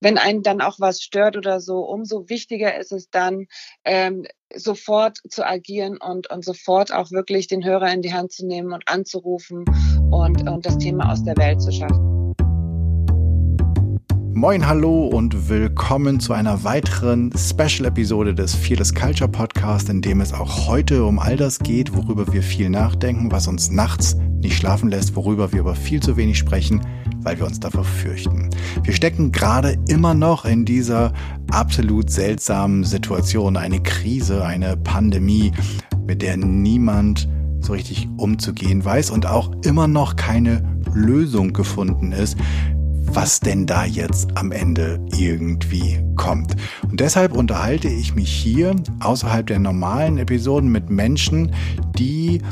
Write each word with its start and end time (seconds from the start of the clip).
wenn 0.00 0.18
einen 0.18 0.42
dann 0.42 0.60
auch 0.60 0.78
was 0.78 1.00
stört 1.00 1.36
oder 1.36 1.60
so, 1.60 1.80
umso 1.80 2.28
wichtiger 2.28 2.78
ist 2.78 2.92
es 2.92 3.10
dann, 3.10 3.46
ähm, 3.84 4.26
sofort 4.54 5.18
zu 5.28 5.46
agieren 5.46 5.98
und, 5.98 6.30
und 6.30 6.44
sofort 6.44 6.92
auch 6.92 7.10
wirklich 7.10 7.48
den 7.48 7.64
Hörer 7.64 7.92
in 7.92 8.02
die 8.02 8.14
Hand 8.14 8.32
zu 8.32 8.46
nehmen 8.46 8.72
und 8.72 8.86
anzurufen 8.86 9.64
und, 10.10 10.48
und 10.48 10.64
das 10.64 10.78
Thema 10.78 11.10
aus 11.10 11.24
der 11.24 11.36
Welt 11.36 11.60
zu 11.60 11.72
schaffen. 11.72 12.15
Moin, 14.36 14.66
hallo 14.66 15.06
und 15.06 15.48
willkommen 15.48 16.20
zu 16.20 16.34
einer 16.34 16.62
weiteren 16.62 17.32
Special-Episode 17.34 18.34
des 18.34 18.54
Fearless 18.54 18.94
Culture 18.94 19.30
Podcast, 19.30 19.88
in 19.88 20.02
dem 20.02 20.20
es 20.20 20.34
auch 20.34 20.66
heute 20.66 21.06
um 21.06 21.18
all 21.18 21.38
das 21.38 21.58
geht, 21.58 21.96
worüber 21.96 22.30
wir 22.30 22.42
viel 22.42 22.68
nachdenken, 22.68 23.32
was 23.32 23.46
uns 23.46 23.70
nachts 23.70 24.14
nicht 24.42 24.58
schlafen 24.58 24.90
lässt, 24.90 25.16
worüber 25.16 25.54
wir 25.54 25.60
aber 25.60 25.74
viel 25.74 26.00
zu 26.00 26.18
wenig 26.18 26.36
sprechen, 26.36 26.82
weil 27.20 27.38
wir 27.38 27.46
uns 27.46 27.60
davor 27.60 27.84
fürchten. 27.84 28.50
Wir 28.82 28.92
stecken 28.92 29.32
gerade 29.32 29.78
immer 29.88 30.12
noch 30.12 30.44
in 30.44 30.66
dieser 30.66 31.14
absolut 31.50 32.10
seltsamen 32.10 32.84
Situation, 32.84 33.56
eine 33.56 33.80
Krise, 33.80 34.44
eine 34.44 34.76
Pandemie, 34.76 35.52
mit 36.06 36.20
der 36.20 36.36
niemand 36.36 37.26
so 37.60 37.72
richtig 37.72 38.06
umzugehen 38.18 38.84
weiß 38.84 39.08
und 39.12 39.24
auch 39.24 39.50
immer 39.64 39.88
noch 39.88 40.14
keine 40.16 40.62
Lösung 40.92 41.54
gefunden 41.54 42.12
ist, 42.12 42.36
was 43.06 43.40
denn 43.40 43.66
da 43.66 43.84
jetzt 43.84 44.36
am 44.36 44.52
Ende 44.52 45.00
irgendwie 45.16 46.00
kommt. 46.16 46.56
Und 46.82 47.00
deshalb 47.00 47.32
unterhalte 47.32 47.88
ich 47.88 48.14
mich 48.14 48.30
hier 48.30 48.74
außerhalb 49.00 49.46
der 49.46 49.58
normalen 49.58 50.18
Episoden 50.18 50.70
mit 50.70 50.90
Menschen, 50.90 51.52
die 51.98 52.42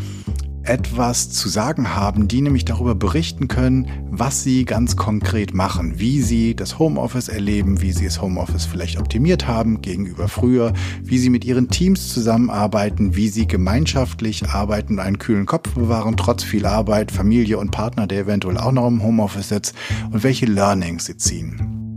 etwas 0.65 1.31
zu 1.31 1.49
sagen 1.49 1.95
haben, 1.95 2.29
die 2.29 2.41
nämlich 2.41 2.65
darüber 2.65 2.95
berichten 2.95 3.49
können, 3.49 3.89
was 4.11 4.43
sie 4.43 4.65
ganz 4.65 4.97
konkret 4.97 5.55
machen, 5.55 5.99
wie 5.99 6.23
sie 6.23 6.55
das 6.55 6.79
Homeoffice 6.79 7.29
erleben, 7.29 7.81
wie 7.81 7.93
sie 7.93 8.05
das 8.05 8.21
Homeoffice 8.21 8.65
vielleicht 8.65 8.99
optimiert 8.99 9.47
haben 9.47 9.83
gegenüber 9.83 10.29
früher, 10.29 10.73
wie 11.03 11.19
sie 11.19 11.31
mit 11.31 11.45
ihren 11.45 11.69
Teams 11.69 12.12
zusammenarbeiten, 12.12 13.15
wie 13.17 13.29
sie 13.29 13.47
gemeinschaftlich 13.47 14.48
arbeiten 14.48 14.95
und 14.95 15.01
einen 15.01 15.19
kühlen 15.19 15.47
Kopf 15.47 15.75
bewahren, 15.75 16.17
trotz 16.17 16.45
viel 16.45 16.67
Arbeit, 16.67 17.12
Familie 17.12 17.59
und 17.59 17.71
Partner, 17.71 18.06
der 18.06 18.21
eventuell 18.23 18.59
auch 18.59 18.73
noch 18.73 18.89
im 18.89 19.03
Homeoffice 19.03 19.49
sitzt 19.49 19.75
und 20.11 20.23
welche 20.23 20.47
Learnings 20.47 21.06
sie 21.06 21.17
ziehen. 21.17 21.94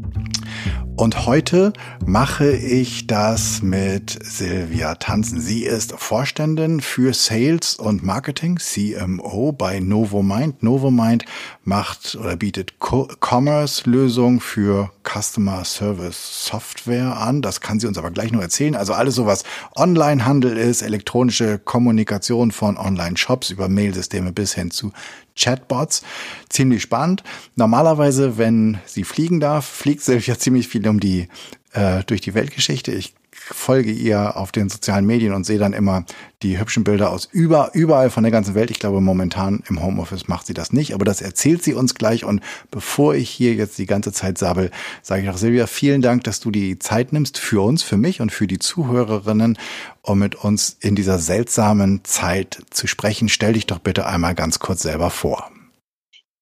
Und 0.97 1.27
heute 1.27 1.73
mache 2.05 2.50
ich 2.50 3.05
das 3.05 3.61
mit 3.61 4.17
Silvia 4.23 4.95
Tanzen. 4.95 5.39
Sie 5.39 5.63
ist 5.63 5.94
Vorständin 5.94 6.81
für 6.81 7.13
Sales 7.13 7.75
und 7.75 8.03
Marketing, 8.03 8.58
CMO 8.58 9.52
bei 9.52 9.80
Novomind. 9.80 10.63
Novomind 10.63 11.25
macht 11.63 12.16
oder 12.16 12.35
bietet 12.35 12.73
Commerce-Lösungen 12.80 14.39
für 14.39 14.89
Customer 15.03 15.63
Service 15.66 16.47
Software 16.47 17.16
an. 17.17 17.44
Das 17.44 17.61
kann 17.61 17.80
sie 17.80 17.85
uns 17.85 18.00
aber 18.00 18.09
gleich 18.09 18.31
noch 18.31 18.41
erzählen. 18.41 18.75
Also 18.75 18.94
alles 18.94 19.13
so, 19.13 19.28
was 19.28 19.44
Online-Handel 19.75 20.58
ist, 20.58 20.81
elektronische 20.81 21.59
Kommunikation 21.59 22.52
von 22.52 22.75
Online-Shops 22.75 23.52
über 23.52 23.69
Mailsysteme 23.69 24.31
bis 24.33 24.55
hin 24.55 24.72
zu 24.72 24.91
Chatbots. 25.38 26.02
Ziemlich 26.50 26.81
spannend. 26.81 27.23
Normalerweise, 27.55 28.38
wenn 28.38 28.80
sie 28.85 29.03
fliegen 29.03 29.39
darf, 29.39 29.66
fliegt 29.66 30.02
Silvia 30.02 30.38
ziemlich 30.48 30.70
viel 30.70 30.88
um 30.88 31.02
die 31.02 31.28
äh, 31.73 32.06
durch 32.06 32.22
die 32.22 32.34
Weltgeschichte. 32.34 32.94
Ich 32.94 33.14
folge 33.31 33.92
ihr 33.92 34.38
auf 34.38 34.53
den 34.53 34.70
sozialen 34.70 35.06
Medien 35.06 35.34
und 35.34 35.45
sehe 35.45 35.59
dann 35.59 35.73
immer 35.73 36.06
die 36.42 36.58
hübschen 36.58 36.86
Bilder 36.86 37.12
aus 37.12 37.28
über, 37.30 37.72
überall 37.73 38.09
von 38.09 38.23
der 38.23 38.31
ganzen 38.31 38.56
Welt. 38.56 38.72
Ich 38.72 38.80
glaube, 38.80 39.02
momentan 39.02 39.62
im 39.68 39.84
Homeoffice 39.84 40.30
macht 40.30 40.48
sie 40.48 40.53
das 40.53 40.72
nicht, 40.72 40.94
aber 40.94 41.03
das 41.03 41.20
erzählt 41.20 41.64
sie 41.64 41.73
uns 41.73 41.95
gleich. 41.95 42.23
Und 42.23 42.40
bevor 42.72 43.14
ich 43.14 43.30
hier 43.30 43.56
jetzt 43.56 43.78
die 43.78 43.88
ganze 43.88 44.14
Zeit 44.14 44.38
sabbel, 44.38 44.72
sage 45.02 45.23
ich 45.23 45.30
auch 45.30 45.38
Silvia, 45.38 45.68
vielen 45.68 46.02
Dank, 46.02 46.23
dass 46.23 46.40
du 46.40 46.50
die 46.50 46.80
Zeit 46.80 47.12
nimmst 47.12 47.38
für 47.38 47.62
uns, 47.62 47.84
für 47.84 47.98
mich 47.98 48.22
und 48.22 48.31
für 48.31 48.48
die 48.48 48.59
Zuhörerinnen, 48.59 49.58
um 50.02 50.20
mit 50.20 50.36
uns 50.36 50.78
in 50.80 50.95
dieser 50.95 51.20
seltsamen 51.20 52.06
Zeit 52.06 52.64
zu 52.70 52.88
sprechen. 52.88 53.28
Stell 53.28 53.52
dich 53.52 53.66
doch 53.66 53.79
bitte 53.79 54.06
einmal 54.06 54.34
ganz 54.34 54.59
kurz 54.59 54.81
selber 54.81 55.09
vor. 55.09 55.52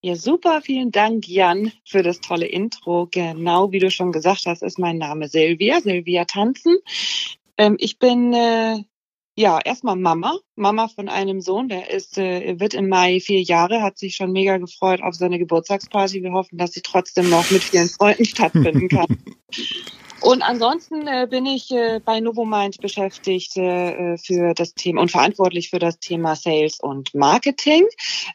Ja, 0.06 0.16
super. 0.16 0.62
Vielen 0.62 0.92
Dank, 0.92 1.28
Jan, 1.28 1.72
für 1.84 2.04
das 2.04 2.22
tolle 2.22 2.46
Intro. 2.46 3.08
Genau 3.10 3.72
wie 3.72 3.80
du 3.80 3.90
schon 3.90 4.12
gesagt 4.12 4.46
hast, 4.46 4.62
ist 4.62 4.78
mein 4.78 5.00
Name 5.00 5.28
Silvia, 5.28 5.82
Silvia 5.82 6.26
Tanzen. 6.26 6.78
Ähm, 7.58 7.76
ich 7.80 7.98
bin 7.98 8.32
äh, 8.32 8.84
ja 9.36 9.60
erstmal 9.60 9.96
Mama, 9.96 10.38
Mama 10.56 10.90
von 10.90 11.10
einem 11.10 11.42
Sohn, 11.42 11.70
der 11.70 11.90
ist, 11.90 12.20
äh, 12.20 12.60
wird 12.60 12.76
im 12.76 12.88
Mai 12.88 13.20
vier 13.20 13.42
Jahre, 13.42 13.82
hat 13.82 13.98
sich 13.98 14.16
schon 14.16 14.32
mega 14.32 14.58
gefreut 14.58 15.02
auf 15.02 15.16
seine 15.16 15.40
Geburtstagsparty. 15.40 16.22
Wir 16.22 16.34
hoffen, 16.34 16.60
dass 16.60 16.74
sie 16.74 16.82
trotzdem 16.82 17.28
noch 17.32 17.50
mit 17.50 17.64
vielen 17.64 17.90
Freunden 17.90 18.26
stattfinden 18.26 18.90
kann. 18.90 19.08
Und 20.22 20.42
ansonsten 20.42 21.08
äh, 21.08 21.28
bin 21.30 21.46
ich 21.46 21.72
äh, 21.72 22.00
bei 22.04 22.20
Novomind 22.20 22.80
beschäftigt 22.80 23.58
äh, 23.58 24.18
für 24.18 24.54
das 24.54 24.74
Thema 24.74 25.02
und 25.02 25.12
verantwortlich 25.12 25.70
für 25.70 25.80
das 25.80 26.00
Thema 26.00 26.36
Sales 26.36 26.80
und 26.80 27.14
Marketing 27.14 27.86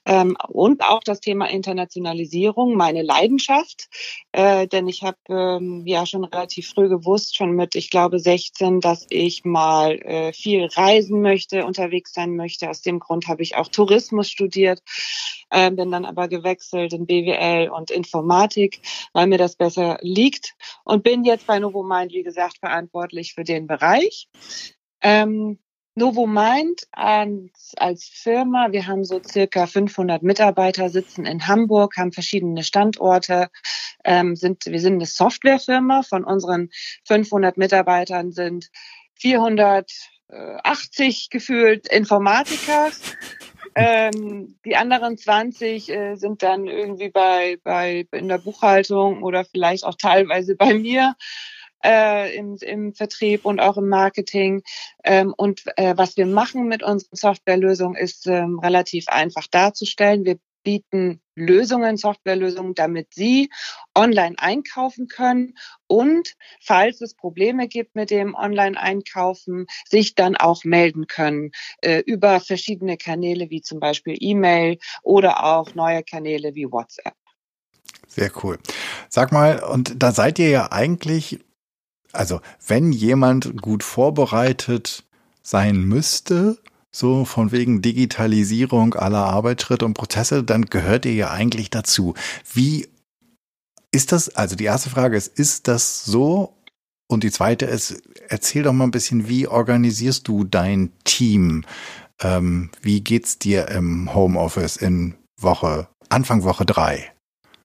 ähm, 0.05 0.37
und 0.49 0.83
auch 0.85 1.01
das 1.03 1.21
Thema 1.21 1.47
Internationalisierung, 1.47 2.77
meine 2.77 3.03
Leidenschaft. 3.03 3.89
Äh, 4.33 4.69
denn 4.69 4.89
ich 4.89 5.03
habe 5.03 5.17
ähm, 5.29 5.83
ja 5.87 6.07
schon 6.07 6.25
relativ 6.25 6.69
früh 6.69 6.89
gewusst, 6.89 7.37
schon 7.37 7.53
mit, 7.53 7.75
ich 7.75 7.91
glaube, 7.91 8.19
16, 8.21 8.81
dass 8.81 9.07
ich 9.09 9.45
mal 9.45 9.93
äh, 10.03 10.33
viel 10.33 10.67
reisen 10.67 11.23
möchte, 11.23 11.65
unterwegs 11.65 12.13
sein 12.13 12.37
möchte. 12.37 12.69
Aus 12.69 12.83
dem 12.83 13.01
Grund 13.01 13.27
habe 13.27 13.43
ich 13.43 13.57
auch 13.57 13.69
Tourismus 13.69 14.29
studiert, 14.29 14.83
äh, 15.49 15.71
bin 15.71 15.91
dann 15.91 16.05
aber 16.05 16.29
gewechselt 16.29 16.93
in 16.93 17.07
BWL 17.07 17.71
und 17.71 17.91
Informatik, 17.91 18.81
weil 19.13 19.27
mir 19.27 19.39
das 19.39 19.57
besser 19.57 19.99
liegt 20.03 20.55
und 20.85 21.03
bin 21.03 21.25
jetzt 21.25 21.47
bei 21.47 21.59
Novo 21.59 21.70
Mind, 21.83 22.13
wie 22.13 22.23
gesagt, 22.23 22.59
verantwortlich 22.59 23.35
für 23.35 23.45
den 23.45 23.67
Bereich. 23.67 24.29
Ähm, 25.03 25.59
Novo 25.95 26.27
Mind 26.27 26.87
als, 26.93 27.73
als 27.77 28.05
Firma, 28.05 28.69
wir 28.71 28.87
haben 28.87 29.05
so 29.05 29.21
circa 29.23 29.67
500 29.67 30.23
Mitarbeiter, 30.23 30.89
sitzen 30.89 31.27
in 31.27 31.49
Hamburg, 31.49 31.97
haben 31.97 32.13
verschiedene 32.13 32.63
Standorte, 32.63 33.51
ähm, 34.05 34.37
sind, 34.37 34.67
wir 34.67 34.81
sind 34.81 34.95
eine 34.95 35.07
Softwarefirma. 35.07 36.03
Von 36.03 36.25
unseren 36.25 36.71
500 37.07 37.59
Mitarbeitern 37.59 38.33
sind 38.33 38.71
480 39.17 41.29
gefühlt 41.31 41.87
Informatiker. 41.89 42.91
Ähm, 43.75 44.59
die 44.65 44.77
anderen 44.77 45.19
20 45.19 45.91
äh, 45.91 46.15
sind 46.17 46.43
dann 46.43 46.67
irgendwie 46.67 47.11
bei, 47.11 47.59
bei 47.63 48.07
in 48.13 48.29
der 48.29 48.39
Buchhaltung 48.39 49.23
oder 49.23 49.45
vielleicht 49.45 49.85
auch 49.85 49.97
teilweise 49.97 50.57
bei 50.57 50.73
mir 50.75 51.15
äh, 51.85 52.35
im, 52.37 52.57
im 52.61 52.95
Vertrieb 52.95 53.45
und 53.45 53.61
auch 53.61 53.77
im 53.77 53.89
Marketing. 53.89 54.63
Ähm, 55.05 55.35
und 55.37 55.63
äh, 55.77 55.95
was 55.97 56.17
wir 56.17 56.27
machen 56.27 56.67
mit 56.69 56.83
unseren 56.83 57.17
Softwarelösungen 57.17 57.97
ist 57.97 58.27
ähm, 58.27 58.59
relativ 58.59 59.09
einfach 59.09 59.47
darzustellen. 59.47 60.25
Wir 60.25 60.39
bieten 60.63 61.21
Lösungen, 61.35 61.97
Softwarelösungen, 61.97 62.75
damit 62.75 63.15
Sie 63.15 63.51
online 63.95 64.37
einkaufen 64.39 65.09
können 65.09 65.55
und 65.87 66.37
falls 66.61 67.01
es 67.01 67.15
Probleme 67.15 67.67
gibt 67.67 67.95
mit 67.95 68.11
dem 68.11 68.35
Online-Einkaufen, 68.35 69.67
sich 69.89 70.15
dann 70.15 70.37
auch 70.37 70.65
melden 70.65 71.07
können 71.07 71.53
äh, 71.81 72.01
über 72.01 72.41
verschiedene 72.41 72.97
Kanäle 72.97 73.51
wie 73.51 73.63
zum 73.63 73.81
Beispiel 73.81 74.17
E-Mail 74.19 74.79
oder 75.03 75.45
auch 75.45 75.75
neue 75.75 76.03
Kanäle 76.03 76.55
wie 76.55 76.71
WhatsApp. 76.71 77.15
Sehr 78.07 78.31
cool. 78.43 78.59
Sag 79.09 79.33
mal, 79.33 79.63
und 79.63 80.03
da 80.03 80.13
seid 80.13 80.39
ihr 80.39 80.51
ja 80.51 80.73
eigentlich 80.73 81.41
also 82.13 82.41
wenn 82.67 82.93
jemand 82.93 83.61
gut 83.61 83.83
vorbereitet 83.83 85.05
sein 85.43 85.83
müsste, 85.83 86.59
so 86.93 87.25
von 87.25 87.53
wegen 87.53 87.83
Digitalisierung 87.83 88.95
aller 88.95 89.25
Arbeitsschritte 89.25 89.85
und 89.85 89.95
Prozesse, 89.95 90.43
dann 90.43 90.67
gehört 90.67 91.07
ihr 91.07 91.15
ja 91.15 91.31
eigentlich 91.31 91.71
dazu. 91.71 92.15
Wie 92.53 92.89
ist 93.93 94.13
das, 94.13 94.29
also 94.31 94.57
die 94.57 94.65
erste 94.65 94.91
Frage 94.91 95.17
ist, 95.17 95.39
ist 95.39 95.69
das 95.69 96.05
so? 96.05 96.57
Und 97.09 97.25
die 97.25 97.31
zweite 97.33 97.67
ist, 97.67 98.03
erzähl 98.29 98.63
doch 98.63 98.73
mal 98.73 98.85
ein 98.85 98.93
bisschen, 98.93 99.29
wie 99.29 99.49
organisierst 99.49 100.29
du 100.29 100.45
dein 100.45 100.93
Team? 101.05 101.65
Ähm, 102.21 102.71
wie 102.83 103.01
geht's 103.01 103.39
dir 103.39 103.69
im 103.69 104.15
Homeoffice 104.15 104.77
in 104.77 105.15
Woche, 105.37 105.89
Anfang 106.09 106.45
Woche 106.45 106.65
drei? 106.65 107.13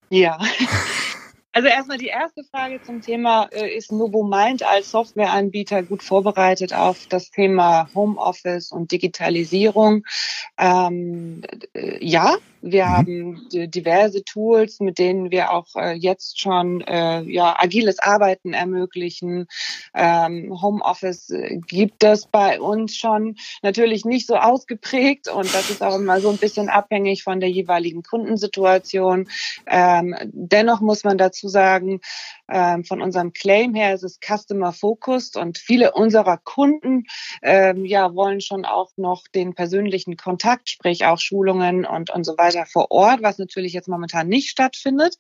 Ja, 0.10 0.40
Also 1.56 1.70
erstmal 1.70 1.98
die 1.98 2.08
erste 2.08 2.44
Frage 2.44 2.82
zum 2.82 3.00
Thema, 3.00 3.48
äh, 3.54 3.78
ist 3.78 3.90
NovoMind 3.90 4.64
als 4.64 4.92
Softwareanbieter 4.92 5.84
gut 5.84 6.04
vorbereitet 6.04 6.74
auf 6.74 7.08
das 7.08 7.32
Thema 7.32 7.88
Homeoffice 7.96 8.74
und 8.74 8.92
Digitalisierung? 8.92 10.04
Ähm, 10.58 11.44
äh, 11.74 12.06
ja, 12.06 12.36
wir 12.66 12.86
mhm. 12.86 12.90
haben 12.90 13.48
diverse 13.70 14.24
Tools, 14.24 14.80
mit 14.80 14.98
denen 14.98 15.32
wir 15.32 15.52
auch 15.52 15.68
äh, 15.76 15.94
jetzt 15.94 16.42
schon 16.42 16.82
äh, 16.82 17.22
ja, 17.22 17.56
agiles 17.60 18.00
Arbeiten 18.00 18.54
ermöglichen. 18.54 19.48
Ähm, 19.94 20.60
Homeoffice 20.62 21.32
gibt 21.68 22.04
es 22.04 22.26
bei 22.26 22.60
uns 22.60 22.98
schon 22.98 23.36
natürlich 23.62 24.04
nicht 24.04 24.26
so 24.28 24.36
ausgeprägt 24.36 25.28
und 25.28 25.54
das 25.54 25.70
ist 25.70 25.84
auch 25.84 25.96
immer 25.96 26.20
so 26.20 26.30
ein 26.32 26.38
bisschen 26.38 26.70
abhängig 26.70 27.24
von 27.24 27.40
der 27.40 27.50
jeweiligen 27.50 28.02
Kundensituation. 28.02 29.30
Ähm, 29.68 30.16
dennoch 30.24 30.82
muss 30.82 31.04
man 31.04 31.20
dazu 31.20 31.45
dazu 31.46 31.48
sagen, 31.48 32.02
ähm, 32.50 32.84
von 32.84 33.02
unserem 33.02 33.34
Claim 33.34 33.74
her 33.74 33.94
ist 33.94 34.04
es 34.04 34.20
Customer 34.20 34.74
Focused 34.74 35.38
und 35.38 35.58
viele 35.58 35.94
unserer 35.94 36.38
Kunden 36.38 37.06
ähm, 37.42 37.86
ja 37.86 38.14
wollen 38.14 38.42
schon 38.42 38.66
auch 38.66 38.92
noch 38.98 39.28
den 39.28 39.54
persönlichen 39.54 40.18
Kontakt, 40.18 40.70
sprich 40.70 41.06
auch 41.06 41.20
Schulungen 41.20 41.86
und 41.86 42.10
und 42.10 42.26
so 42.26 42.38
weiter 42.38 42.66
vor 42.66 42.92
Ort, 42.92 43.22
was 43.22 43.38
natürlich 43.38 43.74
jetzt 43.74 43.88
momentan 43.88 44.28
nicht 44.28 44.50
stattfindet. 44.50 45.18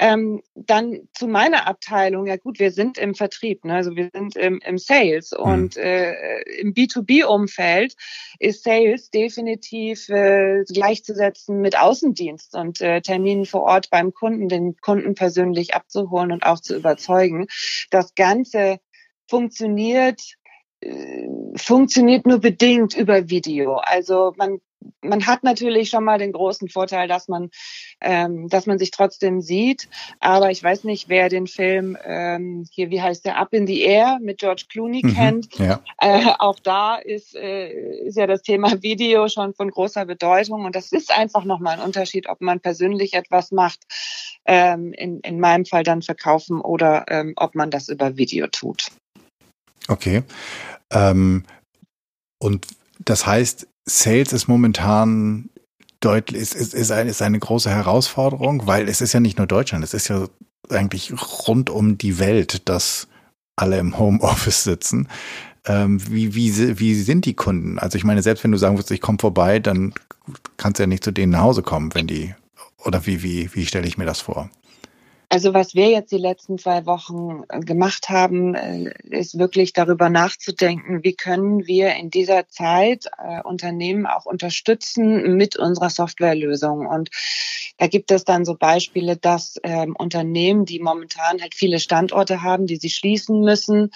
Ähm, 0.00 0.42
dann 0.54 1.08
zu 1.12 1.26
meiner 1.26 1.66
Abteilung, 1.66 2.26
ja 2.26 2.36
gut, 2.36 2.58
wir 2.60 2.70
sind 2.70 2.98
im 2.98 3.14
Vertrieb, 3.14 3.64
ne? 3.64 3.74
also 3.74 3.96
wir 3.96 4.10
sind 4.12 4.36
im, 4.36 4.60
im 4.64 4.78
Sales 4.78 5.32
mhm. 5.32 5.44
und 5.44 5.76
äh, 5.76 6.40
im 6.60 6.72
B2B-Umfeld 6.72 7.94
ist 8.38 8.62
Sales 8.62 9.10
definitiv 9.10 10.08
äh, 10.08 10.62
gleichzusetzen 10.72 11.60
mit 11.60 11.78
Außendienst 11.78 12.54
und 12.54 12.80
äh, 12.80 13.00
Terminen 13.00 13.44
vor 13.44 13.62
Ort 13.62 13.90
beim 13.90 14.14
Kunden, 14.14 14.48
den 14.48 14.76
Kunden 14.76 15.14
persönlich 15.14 15.74
abzuholen 15.74 16.30
und 16.30 16.44
auch 16.44 16.60
zu 16.60 16.76
überzeugen. 16.76 17.46
Das 17.90 18.14
Ganze 18.14 18.78
funktioniert 19.26 20.20
äh, 20.80 21.26
funktioniert 21.56 22.24
nur 22.24 22.38
bedingt 22.38 22.96
über 22.96 23.28
Video. 23.28 23.76
Also 23.76 24.32
man 24.36 24.60
man 25.02 25.26
hat 25.26 25.42
natürlich 25.42 25.90
schon 25.90 26.04
mal 26.04 26.18
den 26.18 26.32
großen 26.32 26.68
Vorteil, 26.68 27.08
dass 27.08 27.28
man, 27.28 27.50
ähm, 28.00 28.48
dass 28.48 28.66
man 28.66 28.78
sich 28.78 28.90
trotzdem 28.90 29.40
sieht. 29.40 29.88
Aber 30.20 30.50
ich 30.50 30.62
weiß 30.62 30.84
nicht, 30.84 31.08
wer 31.08 31.28
den 31.28 31.46
Film 31.46 31.96
ähm, 32.04 32.64
hier, 32.70 32.90
wie 32.90 33.02
heißt 33.02 33.24
der, 33.24 33.38
Up 33.38 33.52
in 33.52 33.66
the 33.66 33.80
Air 33.80 34.18
mit 34.20 34.38
George 34.38 34.64
Clooney 34.68 35.02
mhm, 35.04 35.14
kennt. 35.14 35.58
Ja. 35.58 35.82
Äh, 35.98 36.32
auch 36.38 36.58
da 36.60 36.96
ist, 36.96 37.34
äh, 37.34 37.70
ist 38.06 38.16
ja 38.16 38.26
das 38.26 38.42
Thema 38.42 38.70
Video 38.82 39.28
schon 39.28 39.54
von 39.54 39.70
großer 39.70 40.04
Bedeutung. 40.04 40.64
Und 40.64 40.76
das 40.76 40.92
ist 40.92 41.16
einfach 41.16 41.44
nochmal 41.44 41.78
ein 41.78 41.84
Unterschied, 41.84 42.28
ob 42.28 42.40
man 42.40 42.60
persönlich 42.60 43.14
etwas 43.14 43.50
macht, 43.50 43.80
ähm, 44.46 44.92
in, 44.92 45.20
in 45.20 45.40
meinem 45.40 45.64
Fall 45.64 45.82
dann 45.82 46.02
verkaufen 46.02 46.60
oder 46.60 47.04
ähm, 47.08 47.34
ob 47.36 47.54
man 47.54 47.70
das 47.70 47.88
über 47.88 48.16
Video 48.16 48.46
tut. 48.46 48.88
Okay. 49.88 50.22
Ähm, 50.92 51.44
und 52.38 52.66
das 52.98 53.26
heißt, 53.26 53.66
Sales 53.88 54.32
ist 54.32 54.48
momentan 54.48 55.50
deutlich, 56.00 56.40
ist, 56.40 56.54
ist, 56.54 56.74
ist, 56.74 56.90
eine, 56.90 57.10
ist 57.10 57.22
eine 57.22 57.38
große 57.38 57.70
Herausforderung, 57.70 58.66
weil 58.66 58.88
es 58.88 59.00
ist 59.00 59.12
ja 59.12 59.20
nicht 59.20 59.38
nur 59.38 59.46
Deutschland, 59.46 59.84
es 59.84 59.94
ist 59.94 60.08
ja 60.08 60.26
eigentlich 60.70 61.12
rund 61.46 61.70
um 61.70 61.98
die 61.98 62.18
Welt, 62.18 62.68
dass 62.68 63.08
alle 63.56 63.78
im 63.78 63.98
Homeoffice 63.98 64.64
sitzen. 64.64 65.08
Ähm, 65.64 66.00
wie, 66.10 66.34
wie, 66.34 66.78
wie 66.78 66.94
sind 66.94 67.24
die 67.24 67.34
Kunden? 67.34 67.78
Also 67.78 67.98
ich 67.98 68.04
meine, 68.04 68.22
selbst 68.22 68.44
wenn 68.44 68.52
du 68.52 68.58
sagen 68.58 68.76
würdest, 68.76 68.90
ich 68.90 69.00
komme 69.00 69.18
vorbei, 69.20 69.58
dann 69.58 69.92
kannst 70.56 70.78
du 70.78 70.84
ja 70.84 70.86
nicht 70.86 71.04
zu 71.04 71.10
denen 71.10 71.32
nach 71.32 71.40
Hause 71.40 71.62
kommen, 71.62 71.94
wenn 71.94 72.06
die, 72.06 72.34
oder 72.84 73.06
wie, 73.06 73.22
wie, 73.22 73.50
wie 73.54 73.66
stelle 73.66 73.86
ich 73.86 73.98
mir 73.98 74.06
das 74.06 74.20
vor? 74.20 74.50
Also 75.30 75.52
was 75.52 75.74
wir 75.74 75.90
jetzt 75.90 76.10
die 76.10 76.18
letzten 76.18 76.56
zwei 76.56 76.86
Wochen 76.86 77.42
äh, 77.50 77.60
gemacht 77.60 78.08
haben, 78.08 78.54
äh, 78.54 78.94
ist 79.10 79.38
wirklich 79.38 79.74
darüber 79.74 80.08
nachzudenken, 80.08 81.04
wie 81.04 81.14
können 81.14 81.66
wir 81.66 81.94
in 81.96 82.08
dieser 82.08 82.48
Zeit 82.48 83.06
äh, 83.18 83.42
Unternehmen 83.42 84.06
auch 84.06 84.24
unterstützen 84.24 85.36
mit 85.36 85.56
unserer 85.56 85.90
Softwarelösung. 85.90 86.86
Und 86.86 87.10
da 87.76 87.88
gibt 87.88 88.10
es 88.10 88.24
dann 88.24 88.46
so 88.46 88.54
Beispiele, 88.54 89.18
dass 89.18 89.56
ähm, 89.64 89.94
Unternehmen, 89.96 90.64
die 90.64 90.80
momentan 90.80 91.42
halt 91.42 91.54
viele 91.54 91.78
Standorte 91.78 92.42
haben, 92.42 92.66
die 92.66 92.76
sie 92.76 92.90
schließen 92.90 93.40
müssen, 93.40 93.90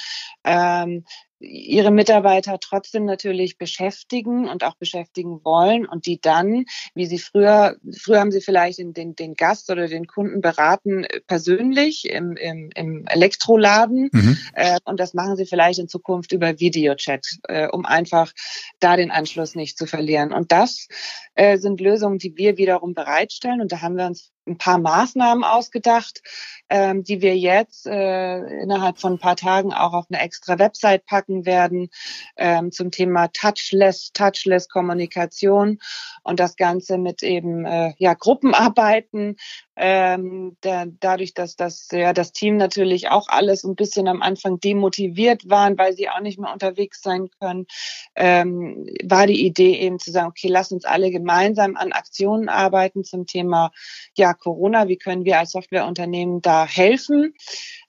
ähm, 0.45 1.05
ihre 1.43 1.91
Mitarbeiter 1.91 2.59
trotzdem 2.61 3.05
natürlich 3.05 3.59
beschäftigen 3.59 4.49
und 4.49 4.65
auch 4.65 4.77
beschäftigen 4.77 5.45
wollen 5.45 5.87
und 5.87 6.07
die 6.07 6.21
dann, 6.21 6.65
wie 6.95 7.07
sie 7.07 7.19
früher, 7.19 7.77
früher 7.97 8.21
haben 8.21 8.31
sie 8.31 8.41
vielleicht 8.41 8.79
den, 8.79 8.95
den, 8.95 9.17
den 9.17 9.35
Gast 9.35 9.71
oder 9.71 9.89
den 9.89 10.07
Kunden 10.07 10.41
beraten 10.41 11.05
äh, 11.05 11.21
persönlich 11.21 12.09
im, 12.09 12.37
im, 12.37 12.71
im 12.75 13.07
Elektroladen 13.07 14.11
mhm. 14.13 14.39
äh, 14.55 14.79
und 14.85 15.01
das 15.01 15.15
machen 15.15 15.37
sie 15.37 15.47
vielleicht 15.47 15.79
in 15.79 15.89
Zukunft 15.89 16.33
über 16.33 16.59
Videochat, 16.61 17.27
äh, 17.49 17.69
um 17.69 17.85
einfach 17.85 18.33
da 18.79 18.97
den 18.97 19.11
Anschluss 19.11 19.55
nicht 19.55 19.77
zu 19.77 19.87
verlieren. 19.87 20.33
Und 20.33 20.53
das 20.53 20.89
äh, 21.35 21.59
sind 21.59 21.81
Lösungen, 21.81 22.19
die 22.19 22.37
wir 22.37 22.57
wiederum 22.57 22.95
bereitstellen 22.95 23.61
und 23.61 23.73
da 23.73 23.81
haben 23.81 23.97
wir 23.97 24.07
uns 24.07 24.33
ein 24.47 24.59
paar 24.59 24.79
Maßnahmen 24.79 25.45
ausgedacht, 25.45 26.23
ähm, 26.69 27.05
die 27.05 27.21
wir 27.21 27.37
jetzt 27.37 27.87
äh, 27.87 28.39
innerhalb 28.63 28.99
von 28.99 29.15
ein 29.15 29.19
paar 29.19 29.37
Tagen 29.37 29.73
auch 29.73 29.93
auf 29.93 30.07
eine 30.11 30.21
extra 30.21 30.59
Website 30.59 31.07
packen 31.07 31.47
werden 31.47 31.91
ähm, 32.37 32.73
zum 32.73 32.91
Thema 32.91 33.29
Touchless, 33.29 34.13
Touchless 34.13 34.69
Kommunikation 34.69 35.79
und 36.23 36.41
das 36.41 36.57
Ganze 36.57 36.99
mit 36.99 37.23
eben 37.23 37.65
äh, 37.65 37.95
ja 37.99 38.15
Gruppenarbeiten. 38.15 39.37
Ähm, 39.75 40.59
der, 40.63 40.87
dadurch, 41.01 41.33
dass 41.33 41.57
das 41.57 41.89
ja 41.91 42.13
das 42.13 42.33
Team 42.33 42.59
natürlich 42.59 43.09
auch 43.09 43.29
alles 43.29 43.65
ein 43.65 43.75
bisschen 43.75 44.07
am 44.07 44.21
Anfang 44.21 44.61
demotiviert 44.61 45.49
waren, 45.49 45.79
weil 45.79 45.95
sie 45.95 46.11
auch 46.11 46.21
nicht 46.21 46.39
mehr 46.39 46.53
unterwegs 46.53 47.01
sein 47.01 47.31
können, 47.41 47.67
ähm, 48.15 48.87
war 49.03 49.27
die 49.27 49.47
Idee 49.47 49.79
eben 49.79 49.99
zu 49.99 50.11
sagen, 50.11 50.29
okay, 50.29 50.49
lass 50.49 50.73
uns 50.73 50.85
alle 50.85 51.11
gemeinsam 51.11 51.77
an 51.77 51.93
Aktionen 51.93 52.51
arbeiten 52.51 53.03
zum 53.03 53.27
Thema 53.27 53.73
ja 54.15 54.32
Corona. 54.35 54.89
Wie 54.89 54.97
können 54.97 55.25
wir 55.25 55.39
als 55.39 55.53
Softwareunternehmen 55.53 56.43
da 56.43 56.67
helfen? 56.67 57.35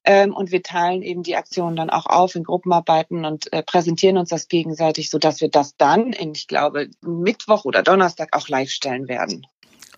Ähm, 0.03 0.33
und 0.33 0.51
wir 0.51 0.63
teilen 0.63 1.01
eben 1.01 1.23
die 1.23 1.35
Aktionen 1.35 1.75
dann 1.75 1.89
auch 1.89 2.05
auf 2.05 2.35
in 2.35 2.43
Gruppenarbeiten 2.43 3.25
und 3.25 3.51
äh, 3.53 3.63
präsentieren 3.63 4.17
uns 4.17 4.29
das 4.29 4.47
gegenseitig, 4.47 5.09
so 5.09 5.17
dass 5.17 5.39
wir 5.39 5.49
das 5.49 5.77
dann 5.77 6.11
in, 6.11 6.33
ich 6.33 6.47
glaube, 6.47 6.89
Mittwoch 7.01 7.65
oder 7.65 7.83
Donnerstag 7.83 8.35
auch 8.35 8.49
live 8.49 8.69
stellen 8.69 9.07
werden. 9.07 9.47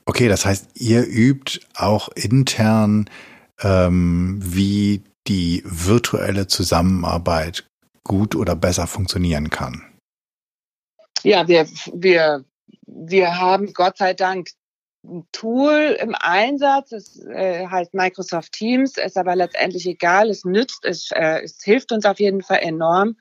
Okay, 0.06 0.28
das 0.28 0.46
heißt, 0.46 0.70
ihr 0.76 1.06
übt 1.08 1.60
auch 1.76 2.10
intern, 2.10 3.10
ähm, 3.64 4.40
wie 4.42 5.04
die 5.28 5.64
virtuelle 5.66 6.46
Zusammenarbeit 6.46 7.68
gut 8.04 8.36
oder 8.36 8.56
besser 8.56 8.86
funktionieren 8.86 9.50
kann. 9.50 9.84
Ja, 11.24 11.48
wir, 11.48 11.68
wir, 11.92 12.46
wir 12.86 13.40
haben 13.40 13.74
Gott 13.74 13.98
sei 13.98 14.14
Dank 14.14 14.50
Tool 15.32 15.98
im 16.00 16.16
Einsatz. 16.18 16.92
Es 16.92 17.26
äh, 17.26 17.68
heißt 17.68 17.94
Microsoft 17.94 18.54
Teams, 18.54 18.98
ist 18.98 19.18
aber 19.18 19.36
letztendlich 19.36 19.86
egal. 19.86 20.30
Es 20.30 20.46
nützt, 20.46 20.86
es, 20.86 21.12
äh, 21.12 21.42
es 21.44 21.64
hilft 21.64 21.92
uns 21.92 22.06
auf 22.06 22.20
jeden 22.20 22.42
Fall 22.42 22.60
enorm, 22.62 23.16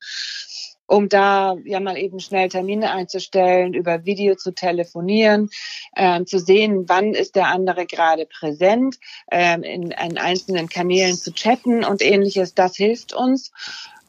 um 0.86 1.08
da 1.08 1.56
ja 1.64 1.80
mal 1.80 1.96
eben 1.96 2.20
schnell 2.20 2.48
Termine 2.48 2.92
einzustellen, 2.92 3.74
über 3.74 4.04
Video 4.04 4.34
zu 4.34 4.52
telefonieren, 4.52 5.48
äh, 5.94 6.24
zu 6.24 6.38
sehen, 6.38 6.84
wann 6.88 7.14
ist 7.14 7.36
der 7.36 7.48
andere 7.48 7.86
gerade 7.86 8.26
präsent, 8.26 8.96
äh, 9.30 9.54
in, 9.54 9.90
in 9.90 10.18
einzelnen 10.18 10.68
Kanälen 10.68 11.16
zu 11.16 11.32
chatten 11.32 11.84
und 11.84 12.02
ähnliches. 12.02 12.54
Das 12.54 12.76
hilft 12.76 13.14
uns. 13.14 13.50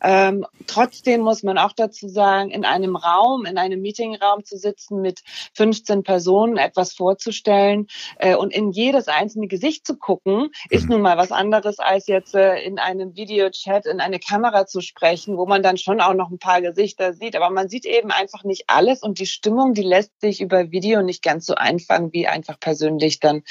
Ähm, 0.08 0.46
trotzdem 0.68 1.22
muss 1.22 1.42
man 1.42 1.58
auch 1.58 1.72
dazu 1.72 2.08
sagen, 2.08 2.52
in 2.52 2.64
einem 2.64 2.96
Raum, 2.96 3.46
in 3.46 3.58
einem 3.58 3.82
Meetingraum 3.82 4.46
zu 4.46 4.56
sitzen 4.56 5.02
mit 5.02 5.22
15 5.56 6.04
Personen, 6.04 6.58
etwas 6.58 6.94
vorzustellen 6.94 7.88
äh, 8.20 8.36
und 8.36 8.54
in 8.54 8.72
jedes 8.72 9.08
einzelne 9.08 9.48
Gesicht 9.48 9.88
zu 9.88 9.98
gucken, 9.98 10.52
ist 10.70 10.84
mhm. 10.84 10.92
nun 10.92 11.02
mal 11.02 11.18
was 11.18 11.32
anderes 11.32 11.80
als 11.80 12.06
jetzt 12.06 12.36
äh, 12.36 12.60
in 12.60 12.78
einem 12.78 13.16
Videochat 13.16 13.88
in 13.88 14.00
eine 14.00 14.20
Kamera 14.20 14.68
zu 14.68 14.82
sprechen, 14.82 15.38
wo 15.38 15.48
man 15.48 15.64
dann 15.64 15.78
schon 15.78 16.00
auch 16.00 16.14
noch 16.14 16.30
ein 16.30 16.38
paar 16.38 16.62
Gesichter 16.62 17.14
sieht. 17.14 17.36
Aber 17.36 17.50
man 17.50 17.68
sieht 17.68 17.88
eben 17.88 18.12
einfach 18.12 18.44
nicht 18.44 18.66
alles 18.68 19.02
und 19.02 19.18
die 19.18 19.26
Stimmung, 19.26 19.74
die 19.74 19.82
lässt 19.82 20.22
sich 20.22 20.40
über 20.40 20.70
Video 20.70 21.02
nicht 21.02 21.24
ganz 21.24 21.48
so 21.48 21.56
einfangen 21.56 22.14
wie 22.14 22.28
einfach 22.28 22.60
persönlich 22.60 23.20
dann 23.20 23.42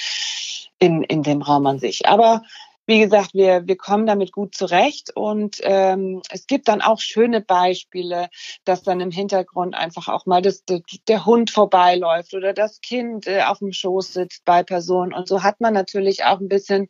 in, 0.79 1.03
in 1.03 1.25
dem 1.25 1.43
Raum 1.43 1.67
an 1.67 1.81
sich. 1.81 2.07
Aber 2.07 2.43
wie 2.87 3.01
gesagt, 3.01 3.35
wir, 3.35 3.67
wir 3.67 3.77
kommen 3.77 4.07
damit 4.07 4.33
gut 4.33 4.55
zurecht 4.55 5.11
und 5.15 5.59
ähm, 5.63 6.23
es 6.31 6.47
gibt 6.47 6.69
dann 6.69 6.83
auch 6.83 7.01
schöne 7.01 7.41
Beispiele, 7.41 8.29
dass 8.65 8.83
dann 8.83 9.01
im 9.01 9.11
Hintergrund 9.11 9.75
einfach 9.75 10.09
auch 10.09 10.27
mal 10.27 10.43
das, 10.43 10.65
der, 10.65 10.81
der 11.09 11.25
Hund 11.25 11.51
vorbeiläuft 11.51 12.35
oder 12.35 12.53
das 12.53 12.81
Kind 12.81 13.27
äh, 13.27 13.43
auf 13.43 13.59
dem 13.59 13.73
Schoß 13.73 14.13
sitzt 14.13 14.45
bei 14.45 14.63
Personen 14.63 15.13
und 15.13 15.29
so 15.29 15.43
hat 15.43 15.61
man 15.61 15.75
natürlich 15.75 16.25
auch 16.25 16.41
ein 16.41 16.49
bisschen 16.49 16.89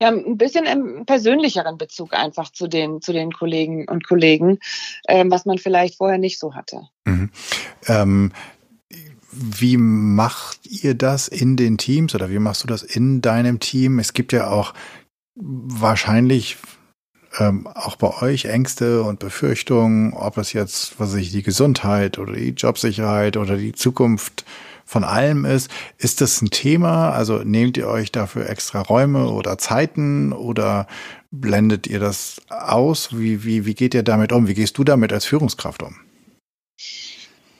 ja, 0.00 0.10
ein 0.10 0.38
bisschen 0.38 0.64
im 0.64 1.06
persönlicheren 1.06 1.76
Bezug 1.76 2.14
einfach 2.14 2.52
zu 2.52 2.68
den, 2.68 3.02
zu 3.02 3.12
den 3.12 3.32
Kollegen 3.32 3.88
und 3.88 4.06
Kollegen, 4.06 4.60
ähm, 5.08 5.28
was 5.30 5.44
man 5.44 5.58
vielleicht 5.58 5.96
vorher 5.96 6.18
nicht 6.18 6.38
so 6.38 6.54
hatte. 6.54 6.82
Mhm. 7.04 7.30
Ähm, 7.88 8.32
wie 9.30 9.76
macht 9.76 10.60
ihr 10.66 10.94
das 10.94 11.28
in 11.28 11.56
den 11.56 11.78
Teams 11.78 12.14
oder 12.14 12.30
wie 12.30 12.38
machst 12.38 12.62
du 12.62 12.68
das 12.68 12.82
in 12.82 13.20
deinem 13.20 13.60
Team? 13.60 13.98
Es 13.98 14.12
gibt 14.12 14.32
ja 14.32 14.50
auch 14.50 14.72
wahrscheinlich 15.40 16.56
ähm, 17.38 17.66
auch 17.66 17.96
bei 17.96 18.22
euch 18.22 18.46
Ängste 18.46 19.02
und 19.02 19.18
Befürchtungen, 19.18 20.12
ob 20.12 20.38
es 20.38 20.52
jetzt, 20.52 20.98
was 20.98 21.14
ich, 21.14 21.30
die 21.30 21.42
Gesundheit 21.42 22.18
oder 22.18 22.32
die 22.32 22.50
Jobsicherheit 22.50 23.36
oder 23.36 23.56
die 23.56 23.72
Zukunft 23.72 24.44
von 24.84 25.04
allem 25.04 25.44
ist. 25.44 25.70
Ist 25.98 26.20
das 26.20 26.40
ein 26.40 26.50
Thema? 26.50 27.10
Also 27.10 27.38
nehmt 27.38 27.76
ihr 27.76 27.88
euch 27.88 28.10
dafür 28.10 28.48
extra 28.48 28.80
Räume 28.80 29.28
oder 29.28 29.58
Zeiten 29.58 30.32
oder 30.32 30.86
blendet 31.30 31.86
ihr 31.86 32.00
das 32.00 32.40
aus? 32.48 33.16
Wie, 33.16 33.44
wie, 33.44 33.66
wie 33.66 33.74
geht 33.74 33.94
ihr 33.94 34.02
damit 34.02 34.32
um? 34.32 34.48
Wie 34.48 34.54
gehst 34.54 34.78
du 34.78 34.84
damit 34.84 35.12
als 35.12 35.26
Führungskraft 35.26 35.82
um? 35.82 35.96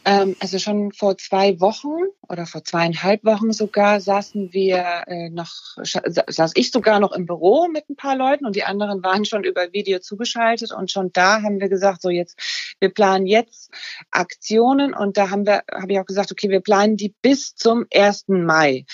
Ähm, 0.09 0.37
also 0.41 0.59
schon 0.59 0.93
vor 0.93 1.19
zwei 1.19 1.61
Wochen 1.61 1.99
oder 2.31 2.47
vor 2.47 2.65
zweieinhalb 2.65 3.27
Wochen 3.27 3.53
sogar 3.53 4.01
saßen 4.01 4.55
wir 4.55 5.03
äh, 5.07 5.29
noch, 5.29 5.53
saß 5.77 6.53
ich 6.55 6.71
sogar 6.71 6.99
noch 6.99 7.13
im 7.13 7.27
Büro 7.27 7.69
mit 7.71 7.91
ein 7.91 7.97
paar 7.97 8.17
Leuten 8.17 8.47
und 8.47 8.57
die 8.57 8.65
anderen 8.65 9.03
waren 9.03 9.27
schon 9.27 9.45
über 9.45 9.71
Video 9.75 9.99
zugeschaltet 9.99 10.73
und 10.73 10.91
schon 10.91 11.13
da 11.13 11.43
haben 11.43 11.61
wir 11.61 11.69
gesagt, 11.69 12.01
so 12.01 12.09
jetzt, 12.09 12.39
wir 12.81 12.89
planen 12.89 13.27
jetzt 13.27 13.71
Aktionen 14.11 14.95
und 14.95 15.19
da 15.19 15.29
haben 15.29 15.45
wir, 15.45 15.63
habe 15.71 15.93
ich 15.93 16.01
auch 16.01 16.07
gesagt, 16.07 16.33
okay, 16.33 16.49
wir 16.49 16.61
planen 16.61 16.97
die 16.97 17.15
bis 17.21 17.55
zum 17.55 17.85
1. 17.93 18.29
Mai. 18.29 18.87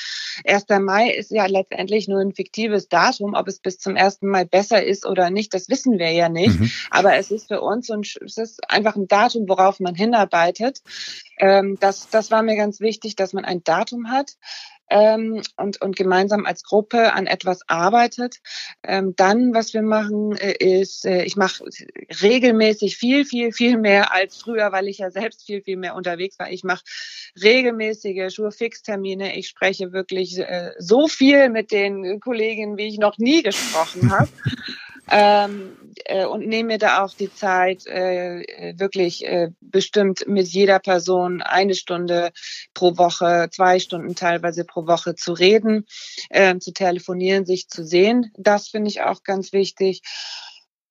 1. 0.45 0.64
Mai 0.81 1.11
ist 1.11 1.31
ja 1.31 1.47
letztendlich 1.47 2.09
nur 2.09 2.21
ein 2.21 2.35
fiktives 2.35 2.88
Datum, 2.88 3.35
ob 3.35 3.49
es 3.49 3.61
bis 3.61 3.79
zum 3.79 3.97
1. 3.97 4.23
Mai 4.23 4.45
besser 4.45 4.83
ist 4.83 5.07
oder 5.07 5.31
nicht, 5.31 5.55
das 5.55 5.69
wissen 5.69 5.99
wir 5.99 6.11
ja 6.11 6.29
nicht. 6.29 6.59
Mhm. 6.59 6.71
Aber 6.91 7.14
es 7.17 7.31
ist 7.31 7.49
für 7.49 7.61
uns 7.61 7.91
ein, 7.91 8.00
es 8.00 8.37
ist 8.37 8.71
einfach 8.71 8.97
ein 8.97 9.09
Datum, 9.09 9.49
worauf 9.49 9.81
man 9.81 9.95
hinarbeitet. 9.95 10.83
Ähm, 11.38 11.76
das, 11.81 12.09
das 12.11 12.31
war 12.31 12.43
mir 12.43 12.57
ganz 12.57 12.81
wichtig, 12.81 13.17
dass 13.17 13.33
man 13.33 13.45
ein 13.45 13.64
Datum 13.64 14.11
hat. 14.11 14.33
Ähm, 14.91 15.43
und, 15.57 15.81
und 15.81 15.97
gemeinsam 15.97 16.45
als 16.45 16.62
Gruppe 16.62 17.14
an 17.14 17.26
etwas 17.26 17.61
arbeitet. 17.69 18.37
Ähm, 18.83 19.14
dann, 19.17 19.55
was 19.55 19.73
wir 19.73 19.83
machen, 19.83 20.37
äh, 20.37 20.81
ist, 20.81 21.07
äh, 21.07 21.25
ich 21.25 21.37
mache 21.37 21.64
regelmäßig 22.23 22.97
viel, 22.97 23.25
viel, 23.25 23.53
viel 23.53 23.79
mehr 23.79 24.12
als 24.12 24.37
früher, 24.37 24.73
weil 24.73 24.88
ich 24.88 24.99
ja 24.99 25.11
selbst 25.11 25.47
viel, 25.47 25.62
viel 25.62 25.79
mehr 25.79 25.95
unterwegs 25.95 26.38
war. 26.38 26.50
Ich 26.50 26.64
mache 26.64 26.85
regelmäßige 27.43 28.33
Schurfix-Termine. 28.33 29.37
Ich 29.37 29.49
spreche 29.49 29.93
wirklich 29.93 30.38
äh, 30.38 30.73
so 30.79 31.09
viel 31.09 31.49
mit 31.49 31.71
den 31.73 32.21
Kolleginnen, 32.21 32.76
wie 32.76 32.88
ich 32.88 32.99
noch 32.99 33.17
nie 33.19 33.43
gesprochen 33.43 34.12
habe. 34.19 34.29
ähm, 35.11 35.76
äh, 36.05 36.25
und 36.25 36.47
nehme 36.47 36.75
mir 36.75 36.79
da 36.79 37.05
auch 37.05 37.15
die 37.15 37.33
Zeit, 37.33 37.87
äh, 37.87 38.75
wirklich 38.77 39.25
äh, 39.27 39.51
bestimmt 39.61 40.27
mit 40.27 40.49
jeder 40.49 40.79
Person 40.79 41.43
eine 41.43 41.75
Stunde 41.75 42.33
pro 42.75 42.97
Woche, 42.97 43.49
zwei 43.51 43.79
Stunden 43.79 44.15
teilweise 44.15 44.65
pro 44.65 44.87
Woche 44.87 45.15
zu 45.15 45.33
reden, 45.33 45.87
äh, 46.31 46.59
zu 46.59 46.73
telefonieren, 46.73 47.47
sich 47.47 47.69
zu 47.69 47.85
sehen. 47.85 48.33
Das 48.37 48.69
finde 48.69 48.91
ich 48.91 49.03
auch 49.03 49.23
ganz 49.23 49.53
wichtig. 49.53 50.03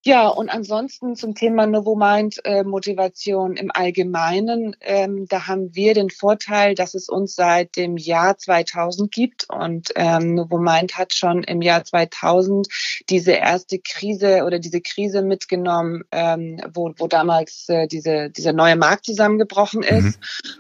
Ja, 0.06 0.28
und 0.28 0.50
ansonsten 0.50 1.16
zum 1.16 1.34
Thema 1.34 1.66
Novomind 1.66 2.42
äh, 2.44 2.66
Motivation 2.66 3.56
im 3.56 3.72
Allgemeinen, 3.74 4.76
ähm, 4.82 5.28
da 5.30 5.48
haben 5.48 5.74
wir 5.74 5.94
den 5.94 6.10
Vorteil, 6.10 6.76
dass 6.76 6.94
es 6.94 7.08
uns 7.08 7.36
seit 7.36 7.78
dem 7.78 7.96
Jahr 7.96 8.38
2000 8.38 9.10
gibt 9.14 9.50
und 9.50 9.92
ähm, 9.96 10.36
Novomind 10.36 10.98
hat 10.98 11.14
schon 11.14 11.44
im 11.44 11.62
Jahr 11.62 11.86
2000 11.86 12.68
diese 13.10 13.32
erste 13.32 13.80
Krise 13.80 14.44
oder 14.44 14.60
diese 14.60 14.82
Krise 14.82 15.22
mitgenommen, 15.22 16.04
ähm, 16.12 16.60
wo, 16.74 16.94
wo 16.98 17.08
damals 17.08 17.70
äh, 17.70 17.88
diese, 17.88 18.30
dieser 18.30 18.52
neue 18.52 18.76
Markt 18.76 19.06
zusammengebrochen 19.06 19.84
ist. 19.84 20.20
Mhm. 20.20 20.52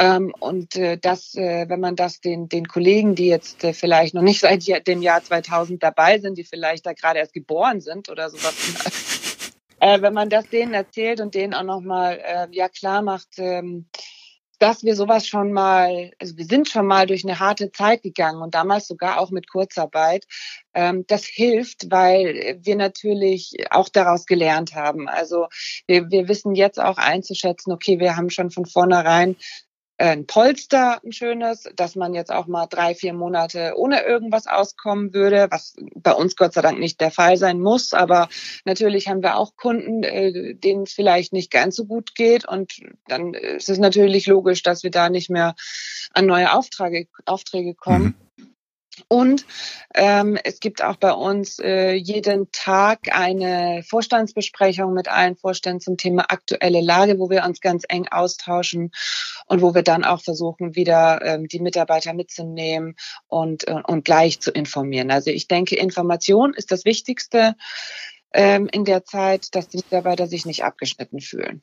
Ähm, 0.00 0.32
und 0.38 0.76
äh, 0.76 0.96
das, 0.96 1.34
äh, 1.34 1.68
wenn 1.68 1.80
man 1.80 1.96
das 1.96 2.20
den, 2.20 2.48
den 2.48 2.68
Kollegen, 2.68 3.16
die 3.16 3.26
jetzt 3.26 3.64
äh, 3.64 3.72
vielleicht 3.72 4.14
noch 4.14 4.22
nicht 4.22 4.40
seit 4.40 4.64
dem 4.86 5.02
Jahr 5.02 5.22
2000 5.22 5.82
dabei 5.82 6.20
sind, 6.20 6.38
die 6.38 6.44
vielleicht 6.44 6.86
da 6.86 6.92
gerade 6.92 7.18
erst 7.18 7.32
geboren 7.32 7.80
sind 7.80 8.08
oder 8.08 8.30
sowas, 8.30 9.52
äh, 9.80 10.00
wenn 10.00 10.14
man 10.14 10.30
das 10.30 10.48
denen 10.48 10.72
erzählt 10.72 11.20
und 11.20 11.34
denen 11.34 11.52
auch 11.52 11.64
nochmal 11.64 12.20
äh, 12.24 12.46
ja 12.52 12.68
klar 12.68 13.02
macht, 13.02 13.38
ähm, 13.38 13.88
dass 14.60 14.82
wir 14.82 14.96
sowas 14.96 15.26
schon 15.26 15.52
mal, 15.52 16.10
also 16.18 16.36
wir 16.36 16.44
sind 16.44 16.68
schon 16.68 16.86
mal 16.86 17.06
durch 17.06 17.24
eine 17.24 17.38
harte 17.38 17.70
Zeit 17.70 18.02
gegangen 18.02 18.42
und 18.42 18.54
damals 18.54 18.88
sogar 18.88 19.20
auch 19.20 19.30
mit 19.30 19.48
Kurzarbeit. 19.48 20.26
Ähm, 20.74 21.04
das 21.06 21.24
hilft, 21.24 21.90
weil 21.90 22.58
wir 22.60 22.76
natürlich 22.76 23.56
auch 23.70 23.88
daraus 23.88 24.26
gelernt 24.26 24.74
haben. 24.74 25.08
Also 25.08 25.46
wir, 25.86 26.10
wir 26.10 26.28
wissen 26.28 26.54
jetzt 26.54 26.80
auch 26.80 26.98
einzuschätzen, 26.98 27.72
okay, 27.72 28.00
wir 28.00 28.16
haben 28.16 28.30
schon 28.30 28.50
von 28.50 28.66
vornherein 28.66 29.36
ein 29.98 30.26
Polster, 30.26 31.00
ein 31.04 31.12
schönes, 31.12 31.68
dass 31.74 31.96
man 31.96 32.14
jetzt 32.14 32.30
auch 32.30 32.46
mal 32.46 32.66
drei, 32.66 32.94
vier 32.94 33.12
Monate 33.12 33.74
ohne 33.76 34.02
irgendwas 34.02 34.46
auskommen 34.46 35.12
würde, 35.12 35.48
was 35.50 35.74
bei 35.96 36.12
uns 36.12 36.36
Gott 36.36 36.52
sei 36.52 36.62
Dank 36.62 36.78
nicht 36.78 37.00
der 37.00 37.10
Fall 37.10 37.36
sein 37.36 37.60
muss. 37.60 37.92
Aber 37.92 38.28
natürlich 38.64 39.08
haben 39.08 39.22
wir 39.22 39.36
auch 39.36 39.56
Kunden, 39.56 40.04
äh, 40.04 40.54
denen 40.54 40.84
es 40.84 40.92
vielleicht 40.92 41.32
nicht 41.32 41.50
ganz 41.50 41.74
so 41.74 41.84
gut 41.84 42.14
geht. 42.14 42.46
Und 42.46 42.80
dann 43.08 43.34
ist 43.34 43.68
es 43.68 43.78
natürlich 43.78 44.26
logisch, 44.26 44.62
dass 44.62 44.84
wir 44.84 44.92
da 44.92 45.10
nicht 45.10 45.30
mehr 45.30 45.56
an 46.14 46.26
neue 46.26 46.52
Aufträge, 46.52 47.08
Aufträge 47.26 47.74
kommen. 47.74 48.14
Mhm. 48.36 48.47
Und 49.06 49.46
ähm, 49.94 50.38
es 50.42 50.60
gibt 50.60 50.82
auch 50.82 50.96
bei 50.96 51.12
uns 51.12 51.58
äh, 51.58 51.92
jeden 51.92 52.50
Tag 52.52 53.14
eine 53.14 53.82
Vorstandsbesprechung 53.88 54.92
mit 54.92 55.08
allen 55.08 55.36
Vorständen 55.36 55.80
zum 55.80 55.96
Thema 55.96 56.26
aktuelle 56.30 56.80
Lage, 56.80 57.18
wo 57.18 57.30
wir 57.30 57.44
uns 57.44 57.60
ganz 57.60 57.84
eng 57.88 58.08
austauschen 58.08 58.90
und 59.46 59.62
wo 59.62 59.74
wir 59.74 59.82
dann 59.82 60.04
auch 60.04 60.22
versuchen, 60.22 60.74
wieder 60.74 61.20
ähm, 61.24 61.48
die 61.48 61.60
Mitarbeiter 61.60 62.14
mitzunehmen 62.14 62.96
und, 63.26 63.68
äh, 63.68 63.80
und 63.86 64.04
gleich 64.04 64.40
zu 64.40 64.50
informieren. 64.50 65.10
Also 65.10 65.30
ich 65.30 65.48
denke, 65.48 65.76
Information 65.76 66.54
ist 66.54 66.72
das 66.72 66.84
Wichtigste 66.84 67.54
ähm, 68.32 68.68
in 68.70 68.84
der 68.84 69.04
Zeit, 69.04 69.54
dass 69.54 69.68
die 69.68 69.78
Mitarbeiter 69.78 70.26
sich 70.26 70.44
nicht 70.46 70.64
abgeschnitten 70.64 71.20
fühlen. 71.20 71.62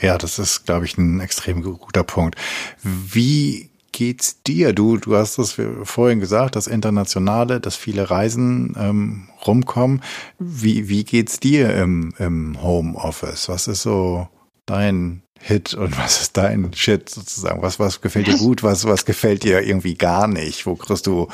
Ja, 0.00 0.18
das 0.18 0.38
ist, 0.38 0.66
glaube 0.66 0.84
ich, 0.84 0.96
ein 0.96 1.20
extrem 1.20 1.62
guter 1.62 2.04
Punkt. 2.04 2.36
Wie 2.82 3.70
geht's 3.98 4.44
dir? 4.44 4.72
Du, 4.72 4.96
du 4.96 5.16
hast 5.16 5.38
es 5.38 5.60
vorhin 5.82 6.20
gesagt, 6.20 6.54
das 6.54 6.68
Internationale, 6.68 7.60
dass 7.60 7.74
viele 7.74 8.08
Reisen 8.08 8.76
ähm, 8.78 9.28
rumkommen. 9.44 10.04
Wie, 10.38 10.88
wie 10.88 11.02
geht's 11.02 11.40
dir 11.40 11.74
im, 11.74 12.14
im 12.18 12.62
Homeoffice? 12.62 13.48
Was 13.48 13.66
ist 13.66 13.82
so 13.82 14.28
dein 14.66 15.22
Hit 15.40 15.74
und 15.74 15.98
was 15.98 16.22
ist 16.22 16.36
dein 16.36 16.72
Shit 16.74 17.08
sozusagen? 17.08 17.60
Was, 17.60 17.80
was 17.80 18.00
gefällt 18.00 18.28
dir 18.28 18.38
gut? 18.38 18.62
Was, 18.62 18.84
was 18.84 19.04
gefällt 19.04 19.42
dir 19.42 19.62
irgendwie 19.62 19.96
gar 19.96 20.28
nicht? 20.28 20.64
Wo 20.64 20.76
kriegst 20.76 21.08
du 21.08 21.26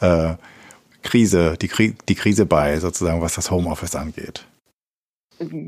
äh, 0.00 0.34
Krise, 1.02 1.56
die, 1.60 1.96
die 2.08 2.14
Krise 2.14 2.46
bei, 2.46 2.78
sozusagen, 2.78 3.22
was 3.22 3.34
das 3.34 3.50
Homeoffice 3.50 3.96
angeht? 3.96 4.46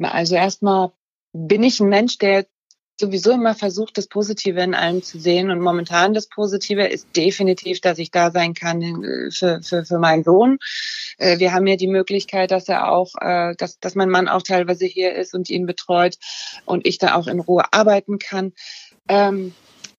Also 0.03 0.37
erstmal 0.37 0.93
bin 1.33 1.65
ich 1.65 1.81
ein 1.81 1.89
Mensch, 1.89 2.19
der 2.19 2.47
sowieso 2.99 3.33
immer 3.33 3.55
versucht, 3.55 3.99
das 3.99 4.07
Positive 4.07 4.61
in 4.61 4.75
allem 4.75 5.03
zu 5.03 5.19
sehen. 5.19 5.51
Und 5.51 5.61
momentan 5.61 6.15
das 6.15 6.29
Positive 6.29 6.87
ist 6.87 7.09
definitiv, 7.17 7.81
dass 7.81 7.99
ich 7.99 8.11
da 8.11 8.31
sein 8.31 8.55
kann 8.55 8.83
äh, 8.83 9.31
für, 9.31 9.63
für, 9.63 9.85
für 9.85 9.99
meinen 9.99 10.25
Sohn. 10.25 10.59
Äh, 11.19 11.39
wir 11.39 11.53
haben 11.53 11.67
ja 11.67 11.77
die 11.77 11.89
Möglichkeit, 11.89 12.51
dass 12.51 12.69
er 12.69 12.91
auch, 12.91 13.13
äh, 13.21 13.55
dass, 13.57 13.79
dass 13.79 13.95
mein 13.95 14.11
Mann 14.11 14.29
auch 14.29 14.43
teilweise 14.43 14.87
hier 14.87 15.15
ist 15.15 15.35
und 15.35 15.51
ihn 15.51 15.67
betreut 15.67 16.17
und 16.65 16.87
ich 16.87 16.99
da 16.99 17.15
auch 17.15 17.27
in 17.27 17.41
Ruhe 17.41 17.65
arbeiten 17.73 18.19
kann. 18.19 18.53
Ähm, 19.09 19.55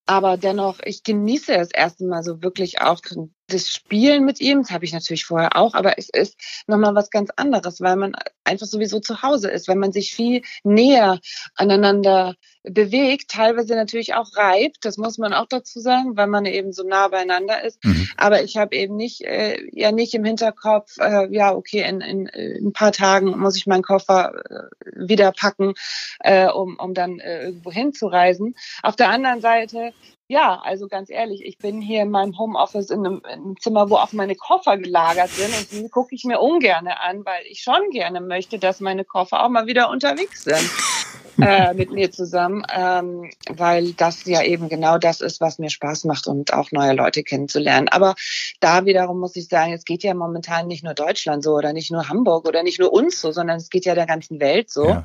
aber 0.06 0.36
dennoch, 0.36 0.78
ich 0.84 1.02
genieße 1.02 1.54
es 1.54 1.68
erst 1.70 2.00
einmal 2.00 2.22
so 2.22 2.42
wirklich 2.42 2.80
auch 2.80 3.02
das 3.48 3.70
Spielen 3.70 4.24
mit 4.24 4.40
ihm. 4.40 4.62
Das 4.62 4.70
habe 4.70 4.84
ich 4.84 4.92
natürlich 4.92 5.24
vorher 5.24 5.56
auch, 5.56 5.74
aber 5.74 5.98
es 5.98 6.08
ist 6.08 6.36
nochmal 6.66 6.94
was 6.94 7.10
ganz 7.10 7.30
anderes, 7.36 7.80
weil 7.80 7.96
man 7.96 8.14
einfach 8.44 8.66
sowieso 8.66 9.00
zu 9.00 9.22
Hause 9.22 9.50
ist, 9.50 9.68
wenn 9.68 9.78
man 9.78 9.92
sich 9.92 10.14
viel 10.14 10.42
näher 10.62 11.18
aneinander 11.54 12.36
bewegt, 12.62 13.30
teilweise 13.30 13.74
natürlich 13.74 14.14
auch 14.14 14.36
reibt, 14.36 14.84
das 14.84 14.98
muss 14.98 15.18
man 15.18 15.32
auch 15.32 15.46
dazu 15.48 15.80
sagen, 15.80 16.16
weil 16.16 16.26
man 16.26 16.44
eben 16.44 16.72
so 16.72 16.82
nah 16.82 17.08
beieinander 17.08 17.62
ist. 17.64 17.82
Mhm. 17.84 18.08
Aber 18.16 18.42
ich 18.42 18.56
habe 18.56 18.76
eben 18.76 18.96
nicht, 18.96 19.22
äh, 19.22 19.58
ja 19.72 19.92
nicht 19.92 20.14
im 20.14 20.24
Hinterkopf, 20.24 20.98
äh, 20.98 21.32
ja, 21.34 21.54
okay, 21.54 21.88
in, 21.88 22.00
in, 22.00 22.26
in 22.26 22.68
ein 22.68 22.72
paar 22.72 22.92
Tagen 22.92 23.38
muss 23.38 23.56
ich 23.56 23.66
meinen 23.66 23.82
Koffer 23.82 24.32
äh, 24.50 25.08
wieder 25.08 25.32
packen, 25.32 25.74
äh, 26.20 26.48
um, 26.48 26.76
um 26.78 26.94
dann 26.94 27.20
äh, 27.20 27.44
irgendwo 27.44 27.72
hinzureisen. 27.72 28.54
Auf 28.82 28.96
der 28.96 29.08
anderen 29.08 29.40
Seite 29.40 29.92
ja, 30.28 30.60
also 30.62 30.88
ganz 30.88 31.08
ehrlich, 31.08 31.42
ich 31.42 31.56
bin 31.56 31.80
hier 31.80 32.02
in 32.02 32.10
meinem 32.10 32.38
Homeoffice 32.38 32.90
in 32.90 33.04
einem, 33.04 33.22
in 33.24 33.40
einem 33.40 33.60
Zimmer, 33.60 33.88
wo 33.88 33.96
auch 33.96 34.12
meine 34.12 34.34
Koffer 34.34 34.76
gelagert 34.76 35.30
sind 35.30 35.56
und 35.56 35.72
die 35.72 35.88
gucke 35.88 36.14
ich 36.14 36.24
mir 36.24 36.38
ungern 36.38 36.86
an, 36.86 37.24
weil 37.24 37.46
ich 37.48 37.62
schon 37.62 37.90
gerne 37.90 38.20
möchte, 38.20 38.58
dass 38.58 38.80
meine 38.80 39.06
Koffer 39.06 39.42
auch 39.42 39.48
mal 39.48 39.66
wieder 39.66 39.88
unterwegs 39.88 40.44
sind 40.44 40.70
äh, 41.40 41.72
mit 41.72 41.92
mir 41.92 42.12
zusammen, 42.12 42.62
ähm, 42.70 43.30
weil 43.48 43.94
das 43.94 44.26
ja 44.26 44.42
eben 44.42 44.68
genau 44.68 44.98
das 44.98 45.22
ist, 45.22 45.40
was 45.40 45.58
mir 45.58 45.70
Spaß 45.70 46.04
macht 46.04 46.26
und 46.26 46.52
auch 46.52 46.72
neue 46.72 46.92
Leute 46.92 47.22
kennenzulernen. 47.22 47.88
Aber 47.88 48.14
da 48.60 48.84
wiederum 48.84 49.20
muss 49.20 49.34
ich 49.34 49.48
sagen, 49.48 49.72
es 49.72 49.86
geht 49.86 50.02
ja 50.02 50.12
momentan 50.12 50.66
nicht 50.66 50.84
nur 50.84 50.92
Deutschland 50.92 51.42
so 51.42 51.54
oder 51.54 51.72
nicht 51.72 51.90
nur 51.90 52.10
Hamburg 52.10 52.46
oder 52.46 52.62
nicht 52.62 52.78
nur 52.78 52.92
uns 52.92 53.18
so, 53.18 53.32
sondern 53.32 53.56
es 53.56 53.70
geht 53.70 53.86
ja 53.86 53.94
der 53.94 54.06
ganzen 54.06 54.40
Welt 54.40 54.68
so. 54.68 54.88
Ja. 54.88 55.04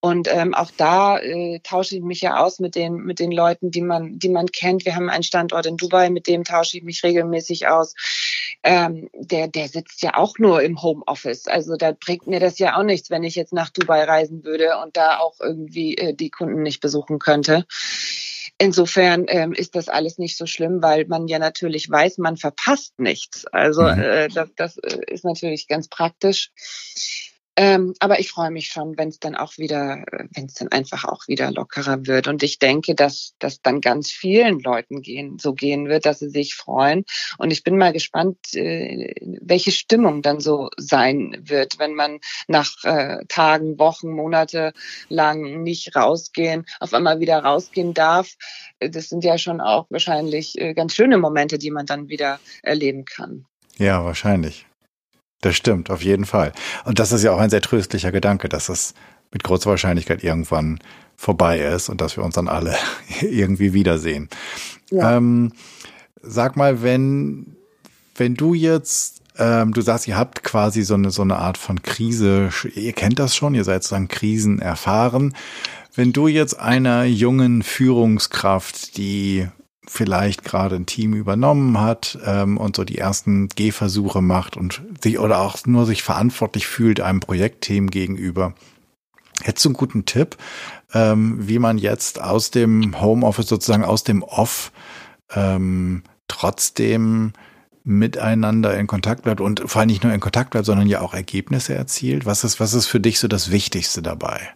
Und 0.00 0.28
ähm, 0.30 0.54
auch 0.54 0.70
da 0.76 1.18
äh, 1.18 1.60
tausche 1.60 1.96
ich 1.96 2.02
mich 2.02 2.20
ja 2.20 2.36
aus 2.36 2.60
mit 2.60 2.74
den 2.74 2.96
mit 2.96 3.18
den 3.18 3.32
Leuten, 3.32 3.70
die 3.70 3.80
man 3.80 4.18
die 4.18 4.28
man 4.28 4.46
kennt. 4.46 4.84
Wir 4.84 4.94
haben 4.94 5.08
einen 5.08 5.22
Standort 5.22 5.66
in 5.66 5.76
Dubai, 5.76 6.10
mit 6.10 6.26
dem 6.26 6.44
tausche 6.44 6.76
ich 6.76 6.84
mich 6.84 7.02
regelmäßig 7.02 7.66
aus. 7.66 7.94
Ähm, 8.62 9.08
der 9.14 9.48
der 9.48 9.68
sitzt 9.68 10.02
ja 10.02 10.16
auch 10.16 10.38
nur 10.38 10.62
im 10.62 10.82
Homeoffice. 10.82 11.46
Also 11.46 11.76
da 11.76 11.92
bringt 11.92 12.26
mir 12.26 12.40
das 12.40 12.58
ja 12.58 12.76
auch 12.76 12.82
nichts, 12.82 13.10
wenn 13.10 13.24
ich 13.24 13.34
jetzt 13.34 13.52
nach 13.52 13.70
Dubai 13.70 14.04
reisen 14.04 14.44
würde 14.44 14.78
und 14.84 14.96
da 14.96 15.18
auch 15.18 15.40
irgendwie 15.40 15.96
äh, 15.96 16.14
die 16.14 16.30
Kunden 16.30 16.62
nicht 16.62 16.80
besuchen 16.80 17.18
könnte. 17.18 17.64
Insofern 18.58 19.26
ähm, 19.28 19.52
ist 19.52 19.76
das 19.76 19.88
alles 19.88 20.16
nicht 20.16 20.38
so 20.38 20.46
schlimm, 20.46 20.82
weil 20.82 21.04
man 21.06 21.28
ja 21.28 21.38
natürlich 21.38 21.90
weiß, 21.90 22.16
man 22.18 22.38
verpasst 22.38 22.98
nichts. 22.98 23.46
Also 23.46 23.82
mhm. 23.82 24.00
äh, 24.00 24.28
das, 24.28 24.48
das 24.56 24.78
äh, 24.78 24.98
ist 25.08 25.24
natürlich 25.24 25.68
ganz 25.68 25.88
praktisch. 25.88 26.50
Ähm, 27.58 27.94
aber 28.00 28.20
ich 28.20 28.30
freue 28.30 28.50
mich 28.50 28.68
schon, 28.68 28.98
wenn 28.98 29.08
es 29.08 29.18
dann 29.18 29.34
auch 29.34 29.56
wieder, 29.56 30.04
wenn 30.34 30.44
es 30.44 30.54
dann 30.54 30.68
einfach 30.68 31.04
auch 31.04 31.26
wieder 31.26 31.50
lockerer 31.50 32.06
wird. 32.06 32.28
Und 32.28 32.42
ich 32.42 32.58
denke, 32.58 32.94
dass 32.94 33.32
das 33.38 33.62
dann 33.62 33.80
ganz 33.80 34.10
vielen 34.10 34.60
Leuten 34.60 35.00
gehen, 35.00 35.38
so 35.38 35.54
gehen 35.54 35.88
wird, 35.88 36.04
dass 36.04 36.18
sie 36.18 36.28
sich 36.28 36.54
freuen. 36.54 37.04
Und 37.38 37.50
ich 37.50 37.64
bin 37.64 37.78
mal 37.78 37.94
gespannt, 37.94 38.36
äh, 38.52 39.14
welche 39.40 39.72
Stimmung 39.72 40.20
dann 40.20 40.38
so 40.38 40.68
sein 40.76 41.34
wird, 41.40 41.78
wenn 41.78 41.94
man 41.94 42.18
nach 42.46 42.72
äh, 42.84 43.24
Tagen, 43.28 43.78
Wochen, 43.78 44.10
Monate 44.10 44.74
lang 45.08 45.62
nicht 45.62 45.96
rausgehen, 45.96 46.66
auf 46.78 46.92
einmal 46.92 47.20
wieder 47.20 47.38
rausgehen 47.38 47.94
darf. 47.94 48.34
Das 48.80 49.08
sind 49.08 49.24
ja 49.24 49.38
schon 49.38 49.62
auch 49.62 49.86
wahrscheinlich 49.88 50.60
äh, 50.60 50.74
ganz 50.74 50.94
schöne 50.94 51.16
Momente, 51.16 51.56
die 51.56 51.70
man 51.70 51.86
dann 51.86 52.10
wieder 52.10 52.38
erleben 52.62 53.06
kann. 53.06 53.46
Ja, 53.78 54.04
wahrscheinlich. 54.04 54.66
Das 55.40 55.56
stimmt, 55.56 55.90
auf 55.90 56.02
jeden 56.02 56.24
Fall. 56.24 56.52
Und 56.84 56.98
das 56.98 57.12
ist 57.12 57.22
ja 57.22 57.32
auch 57.32 57.38
ein 57.38 57.50
sehr 57.50 57.60
tröstlicher 57.60 58.12
Gedanke, 58.12 58.48
dass 58.48 58.68
es 58.68 58.94
mit 59.32 59.42
großer 59.44 59.70
Wahrscheinlichkeit 59.70 60.24
irgendwann 60.24 60.78
vorbei 61.16 61.58
ist 61.60 61.88
und 61.88 62.00
dass 62.00 62.16
wir 62.16 62.24
uns 62.24 62.34
dann 62.34 62.48
alle 62.48 62.76
irgendwie 63.20 63.72
wiedersehen. 63.72 64.28
Ja. 64.90 65.16
Ähm, 65.16 65.52
sag 66.22 66.56
mal, 66.56 66.82
wenn, 66.82 67.56
wenn 68.14 68.34
du 68.34 68.54
jetzt, 68.54 69.22
ähm, 69.38 69.72
du 69.72 69.80
sagst, 69.80 70.08
ihr 70.08 70.16
habt 70.16 70.42
quasi 70.42 70.82
so 70.82 70.94
eine, 70.94 71.10
so 71.10 71.22
eine 71.22 71.36
Art 71.36 71.58
von 71.58 71.82
Krise, 71.82 72.50
ihr 72.74 72.92
kennt 72.92 73.18
das 73.18 73.36
schon, 73.36 73.54
ihr 73.54 73.64
seid 73.64 73.82
sozusagen 73.82 74.08
Krisen 74.08 74.58
erfahren. 74.58 75.34
Wenn 75.94 76.12
du 76.12 76.28
jetzt 76.28 76.58
einer 76.58 77.04
jungen 77.04 77.62
Führungskraft, 77.62 78.96
die 78.96 79.48
vielleicht 79.86 80.44
gerade 80.44 80.76
ein 80.76 80.86
Team 80.86 81.14
übernommen 81.14 81.80
hat 81.80 82.18
ähm, 82.24 82.56
und 82.58 82.76
so 82.76 82.84
die 82.84 82.98
ersten 82.98 83.48
Gehversuche 83.48 84.20
macht 84.22 84.56
und 84.56 84.82
sich 85.02 85.18
oder 85.18 85.40
auch 85.40 85.56
nur 85.66 85.86
sich 85.86 86.02
verantwortlich 86.02 86.66
fühlt 86.66 87.00
einem 87.00 87.20
Projektteam 87.20 87.90
gegenüber. 87.90 88.54
Hättest 89.42 89.64
du 89.64 89.70
einen 89.70 89.76
guten 89.76 90.04
Tipp, 90.06 90.36
ähm, 90.94 91.48
wie 91.48 91.58
man 91.58 91.78
jetzt 91.78 92.20
aus 92.20 92.50
dem 92.50 93.00
Homeoffice 93.00 93.48
sozusagen 93.48 93.84
aus 93.84 94.02
dem 94.02 94.22
Off 94.22 94.72
ähm, 95.34 96.02
trotzdem 96.28 97.32
miteinander 97.84 98.76
in 98.76 98.88
Kontakt 98.88 99.22
bleibt 99.22 99.40
und 99.40 99.62
vor 99.66 99.80
allem 99.80 99.88
nicht 99.88 100.02
nur 100.02 100.12
in 100.12 100.20
Kontakt 100.20 100.50
bleibt, 100.50 100.66
sondern 100.66 100.88
ja 100.88 101.00
auch 101.00 101.14
Ergebnisse 101.14 101.74
erzielt? 101.74 102.26
Was 102.26 102.42
ist, 102.42 102.58
was 102.58 102.74
ist 102.74 102.86
für 102.86 102.98
dich 102.98 103.20
so 103.20 103.28
das 103.28 103.50
Wichtigste 103.52 104.02
dabei? 104.02 104.52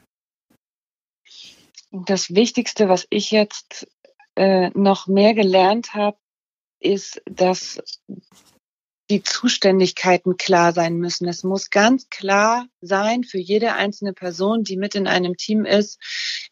Das 1.92 2.34
Wichtigste, 2.34 2.88
was 2.88 3.06
ich 3.10 3.30
jetzt 3.30 3.86
äh, 4.36 4.70
noch 4.70 5.06
mehr 5.06 5.34
gelernt 5.34 5.94
habe, 5.94 6.16
ist, 6.80 7.20
dass 7.26 7.80
die 9.10 9.22
Zuständigkeiten 9.22 10.36
klar 10.36 10.72
sein 10.72 10.96
müssen. 10.96 11.28
Es 11.28 11.42
muss 11.42 11.70
ganz 11.70 12.08
klar 12.10 12.66
sein 12.80 13.24
für 13.24 13.38
jede 13.38 13.74
einzelne 13.74 14.12
Person, 14.12 14.62
die 14.62 14.76
mit 14.76 14.94
in 14.94 15.08
einem 15.08 15.36
Team 15.36 15.64
ist, 15.64 16.00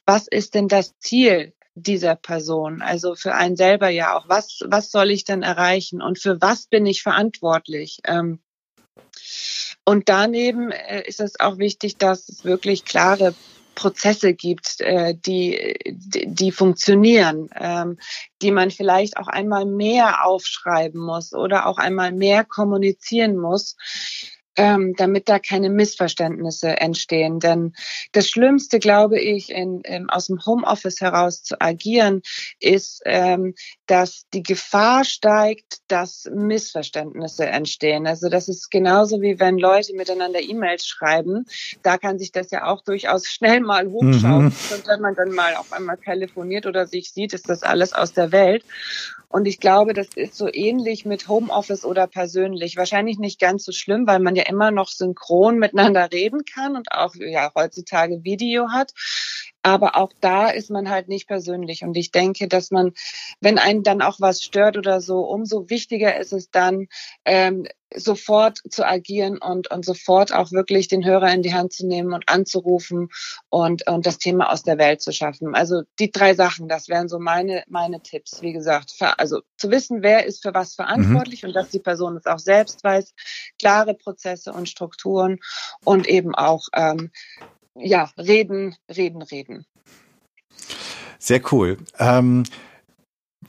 was 0.04 0.26
ist 0.26 0.54
denn 0.54 0.66
das 0.66 0.98
Ziel 0.98 1.54
dieser 1.74 2.16
Person? 2.16 2.82
Also 2.82 3.14
für 3.14 3.34
einen 3.34 3.56
selber 3.56 3.88
ja 3.88 4.16
auch, 4.16 4.28
was, 4.28 4.60
was 4.66 4.90
soll 4.90 5.10
ich 5.10 5.24
denn 5.24 5.42
erreichen 5.42 6.02
und 6.02 6.18
für 6.18 6.40
was 6.40 6.66
bin 6.66 6.84
ich 6.84 7.02
verantwortlich? 7.02 8.00
Ähm, 8.04 8.40
und 9.84 10.08
daneben 10.08 10.72
äh, 10.72 11.02
ist 11.06 11.20
es 11.20 11.38
auch 11.38 11.58
wichtig, 11.58 11.96
dass 11.96 12.28
es 12.28 12.44
wirklich 12.44 12.84
klare 12.84 13.34
Prozesse 13.78 14.34
gibt, 14.34 14.80
äh, 14.80 15.14
die, 15.14 15.76
die 15.86 16.50
funktionieren, 16.50 17.48
ähm, 17.54 17.96
die 18.42 18.50
man 18.50 18.72
vielleicht 18.72 19.16
auch 19.16 19.28
einmal 19.28 19.66
mehr 19.66 20.24
aufschreiben 20.26 21.00
muss 21.00 21.32
oder 21.32 21.66
auch 21.66 21.78
einmal 21.78 22.10
mehr 22.10 22.44
kommunizieren 22.44 23.36
muss 23.36 23.76
ähm, 24.58 24.94
damit 24.96 25.28
da 25.28 25.38
keine 25.38 25.70
Missverständnisse 25.70 26.80
entstehen. 26.80 27.38
Denn 27.38 27.74
das 28.10 28.28
Schlimmste, 28.28 28.80
glaube 28.80 29.20
ich, 29.20 29.50
in, 29.50 29.80
in, 29.82 30.10
aus 30.10 30.26
dem 30.26 30.44
Homeoffice 30.44 31.00
heraus 31.00 31.44
zu 31.44 31.60
agieren, 31.60 32.22
ist, 32.58 33.00
ähm, 33.06 33.54
dass 33.88 34.28
die 34.34 34.42
Gefahr 34.42 35.04
steigt, 35.04 35.78
dass 35.88 36.28
Missverständnisse 36.30 37.46
entstehen. 37.46 38.06
Also 38.06 38.28
das 38.28 38.46
ist 38.48 38.70
genauso 38.70 39.22
wie 39.22 39.40
wenn 39.40 39.58
Leute 39.58 39.94
miteinander 39.94 40.40
E-Mails 40.40 40.86
schreiben. 40.86 41.46
Da 41.82 41.96
kann 41.96 42.18
sich 42.18 42.30
das 42.30 42.50
ja 42.50 42.66
auch 42.66 42.82
durchaus 42.82 43.26
schnell 43.30 43.60
mal 43.60 43.88
hochschauen. 43.88 44.44
Mhm. 44.44 44.74
Und 44.74 44.86
wenn 44.86 45.00
man 45.00 45.14
dann 45.14 45.32
mal 45.32 45.56
auf 45.56 45.72
einmal 45.72 45.96
telefoniert 45.96 46.66
oder 46.66 46.86
sich 46.86 47.12
sieht, 47.12 47.32
ist 47.32 47.48
das 47.48 47.62
alles 47.62 47.94
aus 47.94 48.12
der 48.12 48.30
Welt. 48.30 48.64
Und 49.30 49.46
ich 49.46 49.60
glaube, 49.60 49.92
das 49.92 50.08
ist 50.14 50.36
so 50.36 50.48
ähnlich 50.50 51.04
mit 51.04 51.28
Homeoffice 51.28 51.84
oder 51.84 52.06
persönlich. 52.06 52.76
Wahrscheinlich 52.76 53.18
nicht 53.18 53.38
ganz 53.38 53.64
so 53.64 53.72
schlimm, 53.72 54.06
weil 54.06 54.20
man 54.20 54.36
ja 54.36 54.44
immer 54.44 54.70
noch 54.70 54.88
synchron 54.88 55.58
miteinander 55.58 56.10
reden 56.12 56.44
kann 56.46 56.76
und 56.76 56.92
auch 56.92 57.14
ja 57.14 57.52
heutzutage 57.54 58.24
Video 58.24 58.70
hat. 58.70 58.92
Aber 59.68 59.96
auch 59.96 60.12
da 60.20 60.48
ist 60.48 60.70
man 60.70 60.88
halt 60.88 61.08
nicht 61.08 61.28
persönlich. 61.28 61.82
Und 61.82 61.96
ich 61.96 62.10
denke, 62.10 62.48
dass 62.48 62.70
man, 62.70 62.92
wenn 63.40 63.58
einen 63.58 63.82
dann 63.82 64.00
auch 64.00 64.20
was 64.20 64.42
stört 64.42 64.76
oder 64.76 65.00
so, 65.00 65.20
umso 65.20 65.68
wichtiger 65.68 66.18
ist 66.18 66.32
es 66.32 66.50
dann, 66.50 66.88
ähm, 67.24 67.66
sofort 67.94 68.58
zu 68.70 68.86
agieren 68.86 69.38
und, 69.38 69.70
und 69.70 69.84
sofort 69.84 70.32
auch 70.32 70.52
wirklich 70.52 70.88
den 70.88 71.04
Hörer 71.04 71.32
in 71.32 71.42
die 71.42 71.54
Hand 71.54 71.72
zu 71.72 71.86
nehmen 71.86 72.12
und 72.12 72.28
anzurufen 72.28 73.08
und, 73.48 73.86
und 73.86 74.06
das 74.06 74.18
Thema 74.18 74.52
aus 74.52 74.62
der 74.62 74.78
Welt 74.78 75.00
zu 75.00 75.12
schaffen. 75.12 75.54
Also 75.54 75.82
die 75.98 76.10
drei 76.10 76.34
Sachen, 76.34 76.68
das 76.68 76.88
wären 76.88 77.08
so 77.08 77.18
meine, 77.18 77.64
meine 77.68 78.02
Tipps. 78.02 78.42
Wie 78.42 78.52
gesagt, 78.52 78.94
also 79.16 79.40
zu 79.56 79.70
wissen, 79.70 80.02
wer 80.02 80.26
ist 80.26 80.42
für 80.42 80.54
was 80.54 80.74
verantwortlich 80.74 81.42
mhm. 81.42 81.48
und 81.48 81.54
dass 81.54 81.70
die 81.70 81.78
Person 81.78 82.16
es 82.16 82.26
auch 82.26 82.38
selbst 82.38 82.84
weiß, 82.84 83.14
klare 83.58 83.94
Prozesse 83.94 84.52
und 84.52 84.68
Strukturen 84.68 85.38
und 85.84 86.06
eben 86.06 86.34
auch 86.34 86.68
ähm, 86.74 87.10
ja, 87.74 88.10
reden, 88.18 88.76
reden, 88.88 89.22
reden. 89.22 89.66
Sehr 91.18 91.40
cool. 91.52 91.78
Ähm, 91.98 92.44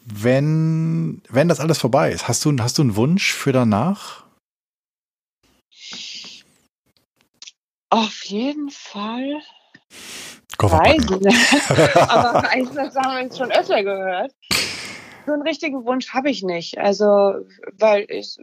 wenn, 0.04 1.22
wenn 1.30 1.48
das 1.48 1.60
alles 1.60 1.78
vorbei 1.78 2.12
ist, 2.12 2.28
hast 2.28 2.44
du, 2.46 2.56
hast 2.60 2.78
du 2.78 2.82
einen 2.82 2.96
Wunsch 2.96 3.34
für 3.34 3.52
danach? 3.52 4.26
Auf 7.90 8.26
jeden 8.26 8.70
Fall. 8.70 9.42
Reisen. 10.60 11.26
Aber 11.96 12.44
Reisen, 12.44 12.76
das 12.76 12.96
haben 12.96 13.16
wir 13.16 13.24
jetzt 13.24 13.38
schon 13.38 13.52
öfter 13.52 13.84
gehört. 13.84 14.34
So 15.26 15.34
einen 15.34 15.42
richtigen 15.44 15.86
Wunsch 15.86 16.14
habe 16.14 16.30
ich 16.30 16.44
nicht. 16.44 16.78
Also, 16.78 17.46
weil 17.78 18.06
ich, 18.10 18.38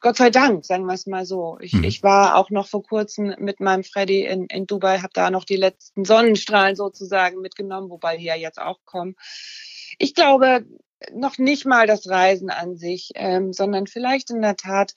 Gott 0.00 0.16
sei 0.16 0.30
Dank, 0.30 0.64
sagen 0.64 0.86
wir 0.86 0.94
es 0.94 1.06
mal 1.06 1.24
so. 1.24 1.58
Ich, 1.60 1.72
mhm. 1.72 1.84
ich 1.84 2.02
war 2.02 2.36
auch 2.36 2.50
noch 2.50 2.66
vor 2.66 2.82
kurzem 2.82 3.34
mit 3.38 3.60
meinem 3.60 3.84
Freddy 3.84 4.24
in, 4.24 4.46
in 4.46 4.66
Dubai, 4.66 4.98
habe 4.98 5.12
da 5.12 5.30
noch 5.30 5.44
die 5.44 5.56
letzten 5.56 6.04
Sonnenstrahlen 6.04 6.76
sozusagen 6.76 7.40
mitgenommen, 7.40 7.90
wobei 7.90 8.16
die 8.16 8.24
ja 8.24 8.34
jetzt 8.34 8.60
auch 8.60 8.78
kommen. 8.84 9.16
Ich 9.98 10.14
glaube 10.14 10.64
noch 11.12 11.38
nicht 11.38 11.66
mal 11.66 11.86
das 11.86 12.08
Reisen 12.08 12.50
an 12.50 12.76
sich, 12.76 13.10
ähm, 13.14 13.52
sondern 13.52 13.86
vielleicht 13.86 14.30
in 14.30 14.42
der 14.42 14.56
Tat 14.56 14.94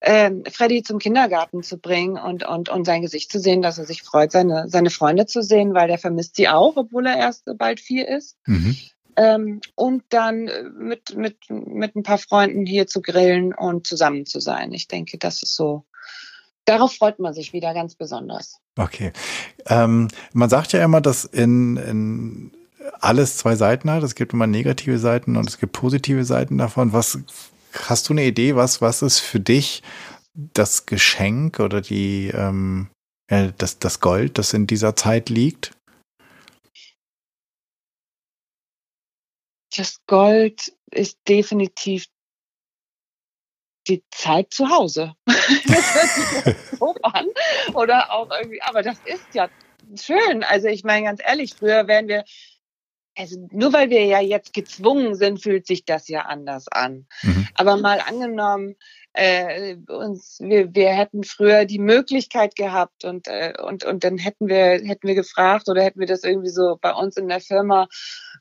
ähm, 0.00 0.44
Freddy 0.48 0.82
zum 0.82 0.98
Kindergarten 0.98 1.62
zu 1.62 1.78
bringen 1.78 2.18
und, 2.18 2.46
und, 2.46 2.68
und 2.68 2.84
sein 2.84 3.02
Gesicht 3.02 3.32
zu 3.32 3.40
sehen, 3.40 3.62
dass 3.62 3.78
er 3.78 3.84
sich 3.84 4.02
freut, 4.02 4.30
seine, 4.30 4.68
seine 4.68 4.90
Freunde 4.90 5.26
zu 5.26 5.42
sehen, 5.42 5.74
weil 5.74 5.88
der 5.88 5.98
vermisst 5.98 6.36
sie 6.36 6.48
auch, 6.48 6.76
obwohl 6.76 7.06
er 7.06 7.16
erst 7.16 7.44
bald 7.56 7.80
vier 7.80 8.08
ist. 8.08 8.36
Mhm. 8.46 8.76
Ähm, 9.18 9.60
und 9.74 10.04
dann 10.10 10.46
äh, 10.46 10.62
mit, 10.62 11.16
mit, 11.16 11.38
mit 11.50 11.96
ein 11.96 12.04
paar 12.04 12.18
Freunden 12.18 12.66
hier 12.66 12.86
zu 12.86 13.02
grillen 13.02 13.52
und 13.52 13.84
zusammen 13.84 14.26
zu 14.26 14.38
sein. 14.38 14.72
Ich 14.72 14.86
denke, 14.86 15.18
das 15.18 15.42
ist 15.42 15.56
so, 15.56 15.84
darauf 16.64 16.94
freut 16.94 17.18
man 17.18 17.34
sich 17.34 17.52
wieder 17.52 17.74
ganz 17.74 17.96
besonders. 17.96 18.60
Okay. 18.76 19.12
Ähm, 19.66 20.06
man 20.32 20.48
sagt 20.48 20.72
ja 20.72 20.84
immer, 20.84 21.00
dass 21.00 21.24
in, 21.24 21.76
in 21.78 22.52
alles 23.00 23.36
zwei 23.36 23.56
Seiten 23.56 23.90
hat. 23.90 24.04
Es 24.04 24.14
gibt 24.14 24.32
immer 24.32 24.46
negative 24.46 25.00
Seiten 25.00 25.36
und 25.36 25.48
es 25.48 25.58
gibt 25.58 25.72
positive 25.72 26.24
Seiten 26.24 26.56
davon. 26.56 26.92
Was 26.92 27.18
hast 27.88 28.08
du 28.08 28.12
eine 28.12 28.24
Idee, 28.24 28.54
was, 28.54 28.80
was 28.80 29.02
ist 29.02 29.18
für 29.18 29.40
dich 29.40 29.82
das 30.34 30.86
Geschenk 30.86 31.58
oder 31.58 31.80
die, 31.80 32.30
ähm, 32.32 32.86
äh, 33.26 33.48
das, 33.58 33.80
das 33.80 33.98
Gold, 33.98 34.38
das 34.38 34.54
in 34.54 34.68
dieser 34.68 34.94
Zeit 34.94 35.28
liegt? 35.28 35.72
Das 39.78 40.04
Gold 40.06 40.72
ist 40.90 41.18
definitiv 41.28 42.06
die 43.86 44.04
Zeit 44.10 44.52
zu 44.52 44.68
Hause. 44.68 45.14
so 46.78 46.94
an. 47.02 47.26
Oder 47.74 48.12
auch 48.12 48.30
irgendwie, 48.30 48.60
aber 48.62 48.82
das 48.82 48.98
ist 49.04 49.34
ja 49.34 49.48
schön. 49.96 50.44
Also 50.44 50.68
ich 50.68 50.84
meine 50.84 51.06
ganz 51.06 51.20
ehrlich, 51.24 51.54
früher 51.54 51.86
wären 51.86 52.08
wir, 52.08 52.24
also 53.18 53.48
nur 53.50 53.72
weil 53.72 53.90
wir 53.90 54.04
ja 54.04 54.20
jetzt 54.20 54.52
gezwungen 54.52 55.14
sind, 55.16 55.42
fühlt 55.42 55.66
sich 55.66 55.84
das 55.84 56.08
ja 56.08 56.22
anders 56.22 56.68
an. 56.68 57.06
Mhm. 57.22 57.48
Aber 57.54 57.76
mal 57.76 58.00
angenommen, 58.00 58.76
äh, 59.12 59.76
uns, 59.88 60.38
wir, 60.40 60.72
wir 60.74 60.90
hätten 60.90 61.24
früher 61.24 61.64
die 61.64 61.80
Möglichkeit 61.80 62.54
gehabt 62.54 63.04
und, 63.04 63.26
äh, 63.26 63.54
und, 63.60 63.84
und 63.84 64.04
dann 64.04 64.18
hätten 64.18 64.46
wir, 64.46 64.80
hätten 64.84 65.08
wir 65.08 65.16
gefragt 65.16 65.68
oder 65.68 65.82
hätten 65.82 65.98
wir 65.98 66.06
das 66.06 66.22
irgendwie 66.22 66.50
so 66.50 66.78
bei 66.80 66.92
uns 66.92 67.16
in 67.16 67.28
der 67.28 67.40
Firma 67.40 67.88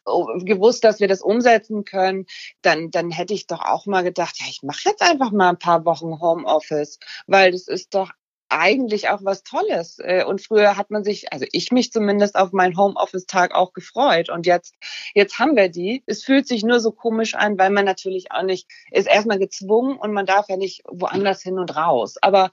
gewusst, 0.05 0.83
dass 0.83 0.99
wir 0.99 1.07
das 1.07 1.21
umsetzen 1.21 1.83
können, 1.83 2.25
dann, 2.61 2.91
dann 2.91 3.11
hätte 3.11 3.33
ich 3.33 3.47
doch 3.47 3.61
auch 3.61 3.87
mal 3.87 4.03
gedacht, 4.03 4.35
ja, 4.39 4.45
ich 4.49 4.61
mache 4.63 4.81
jetzt 4.85 5.01
einfach 5.01 5.31
mal 5.31 5.49
ein 5.49 5.59
paar 5.59 5.83
Wochen 5.85 6.21
Homeoffice, 6.21 6.99
weil 7.25 7.51
das 7.51 7.67
ist 7.67 7.93
doch 7.93 8.11
eigentlich 8.49 9.09
auch 9.09 9.19
was 9.23 9.43
Tolles. 9.43 9.99
Äh, 9.99 10.23
und 10.23 10.41
früher 10.41 10.77
hat 10.77 10.91
man 10.91 11.03
sich, 11.03 11.31
also 11.33 11.45
ich 11.51 11.71
mich 11.71 11.91
zumindest 11.91 12.35
auf 12.35 12.51
meinen 12.51 12.77
Homeoffice-Tag 12.77 13.53
auch 13.53 13.73
gefreut. 13.73 14.29
Und 14.29 14.45
jetzt, 14.45 14.75
jetzt 15.13 15.39
haben 15.39 15.55
wir 15.55 15.69
die. 15.69 16.03
Es 16.05 16.23
fühlt 16.23 16.47
sich 16.47 16.63
nur 16.63 16.79
so 16.79 16.91
komisch 16.91 17.35
an, 17.35 17.57
weil 17.57 17.69
man 17.69 17.85
natürlich 17.85 18.31
auch 18.31 18.43
nicht, 18.43 18.67
ist 18.91 19.07
erstmal 19.07 19.39
gezwungen 19.39 19.97
und 19.97 20.13
man 20.13 20.25
darf 20.25 20.49
ja 20.49 20.57
nicht 20.57 20.83
woanders 20.87 21.41
hin 21.41 21.59
und 21.59 21.75
raus. 21.75 22.15
Aber 22.21 22.51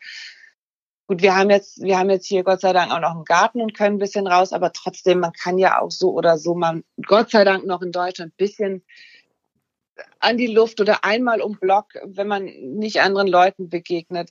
gut, 1.07 1.23
wir 1.23 1.37
haben 1.37 1.51
jetzt, 1.51 1.83
wir 1.83 1.99
haben 1.99 2.11
jetzt 2.11 2.27
hier 2.27 2.45
Gott 2.45 2.61
sei 2.61 2.73
Dank 2.73 2.93
auch 2.93 3.01
noch 3.01 3.15
einen 3.15 3.25
Garten 3.25 3.61
und 3.61 3.75
können 3.75 3.97
ein 3.97 4.01
bisschen 4.01 4.27
raus, 4.27 4.53
aber 4.53 4.73
trotzdem, 4.73 5.21
man 5.21 5.33
kann 5.33 5.59
ja 5.59 5.81
auch 5.81 5.91
so 5.91 6.13
oder 6.13 6.39
so, 6.39 6.55
man, 6.55 6.85
Gott 7.07 7.31
sei 7.31 7.45
Dank 7.45 7.67
noch 7.67 7.83
in 7.83 7.93
Deutschland 7.93 8.33
ein 8.33 8.37
bisschen 8.37 8.85
an 10.21 10.37
die 10.37 10.47
Luft 10.47 10.81
oder 10.81 11.05
einmal 11.05 11.41
um 11.41 11.59
Block, 11.59 11.87
wenn 12.05 12.27
man 12.27 12.45
nicht 12.45 13.01
anderen 13.01 13.29
Leuten 13.29 13.69
begegnet. 13.69 14.31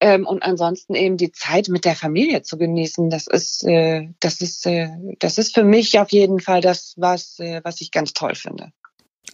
Ähm, 0.00 0.26
und 0.26 0.42
ansonsten 0.42 0.94
eben 0.94 1.16
die 1.16 1.32
Zeit 1.32 1.68
mit 1.68 1.84
der 1.84 1.96
Familie 1.96 2.42
zu 2.42 2.58
genießen, 2.58 3.10
das 3.10 3.26
ist, 3.26 3.64
äh, 3.64 4.08
das 4.20 4.40
ist, 4.40 4.66
äh, 4.66 4.88
das 5.18 5.38
ist 5.38 5.54
für 5.54 5.64
mich 5.64 5.98
auf 5.98 6.10
jeden 6.10 6.40
Fall 6.40 6.60
das, 6.60 6.94
was, 6.96 7.38
äh, 7.38 7.60
was 7.64 7.80
ich 7.80 7.90
ganz 7.90 8.12
toll 8.12 8.34
finde. 8.34 8.72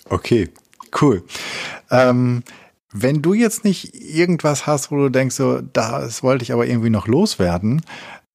Okay, 0.09 0.49
cool. 1.01 1.25
Ähm, 1.91 2.43
wenn 2.93 3.21
du 3.21 3.35
jetzt 3.35 3.65
nicht 3.65 3.95
irgendwas 3.95 4.67
hast, 4.67 4.91
wo 4.91 4.97
du 4.97 5.09
denkst, 5.11 5.37
so, 5.37 5.61
das 5.61 6.23
wollte 6.23 6.45
ich 6.45 6.53
aber 6.53 6.67
irgendwie 6.67 6.91
noch 6.91 7.07
loswerden, 7.07 7.83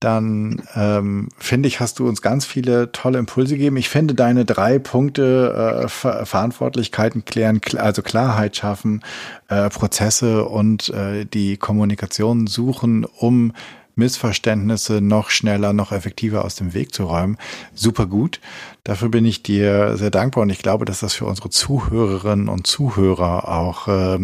dann 0.01 0.63
ähm, 0.75 1.29
finde 1.37 1.67
ich, 1.67 1.79
hast 1.79 1.99
du 1.99 2.07
uns 2.07 2.23
ganz 2.23 2.43
viele 2.43 2.91
tolle 2.91 3.19
Impulse 3.19 3.55
gegeben. 3.55 3.77
Ich 3.77 3.87
finde 3.87 4.15
deine 4.15 4.45
drei 4.45 4.79
Punkte 4.79 5.83
äh, 5.83 5.87
Ver 5.87 6.25
Verantwortlichkeiten 6.25 7.23
klären, 7.23 7.61
kl 7.61 7.77
also 7.77 8.01
Klarheit 8.01 8.57
schaffen, 8.57 9.03
äh, 9.47 9.69
Prozesse 9.69 10.45
und 10.45 10.89
äh, 10.89 11.25
die 11.25 11.57
Kommunikation 11.57 12.47
suchen, 12.47 13.05
um 13.05 13.53
Missverständnisse 13.95 15.01
noch 15.01 15.29
schneller, 15.29 15.71
noch 15.71 15.91
effektiver 15.91 16.45
aus 16.45 16.55
dem 16.55 16.73
Weg 16.73 16.95
zu 16.95 17.03
räumen. 17.03 17.37
Super 17.75 18.07
gut. 18.07 18.39
Dafür 18.83 19.09
bin 19.09 19.25
ich 19.25 19.43
dir 19.43 19.97
sehr 19.97 20.09
dankbar 20.09 20.41
und 20.43 20.49
ich 20.49 20.59
glaube, 20.59 20.85
dass 20.85 21.01
das 21.01 21.13
für 21.13 21.25
unsere 21.25 21.51
Zuhörerinnen 21.51 22.49
und 22.49 22.65
Zuhörer 22.65 23.47
auch 23.47 23.87
äh, 23.87 24.19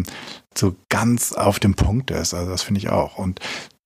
so 0.58 0.76
ganz 0.88 1.32
auf 1.32 1.58
dem 1.58 1.74
Punkt 1.74 2.10
ist. 2.10 2.34
Also 2.34 2.50
das 2.50 2.62
finde 2.62 2.80
ich 2.80 2.90
auch. 2.90 3.18
Und 3.18 3.40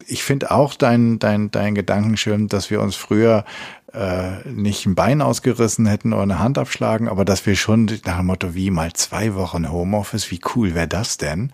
ich 0.07 0.23
finde 0.23 0.51
auch 0.51 0.75
dein, 0.75 1.19
dein, 1.19 1.51
dein 1.51 1.75
Gedanken 1.75 2.17
schön, 2.17 2.49
dass 2.49 2.71
wir 2.71 2.81
uns 2.81 2.97
früher 2.97 3.45
äh, 3.93 4.49
nicht 4.49 4.87
ein 4.87 4.95
Bein 4.95 5.21
ausgerissen 5.21 5.87
hätten 5.87 6.13
oder 6.13 6.23
eine 6.23 6.39
Hand 6.39 6.59
abschlagen, 6.59 7.09
aber 7.09 7.25
dass 7.25 7.45
wir 7.47 7.57
schon 7.57 7.87
nach 8.05 8.19
dem 8.19 8.27
Motto, 8.27 8.55
wie 8.55 8.71
mal 8.71 8.93
zwei 8.95 9.35
Wochen 9.35 9.71
Homeoffice, 9.71 10.31
wie 10.31 10.41
cool 10.55 10.75
wäre 10.75 10.89
das 10.89 11.19
denn? 11.19 11.53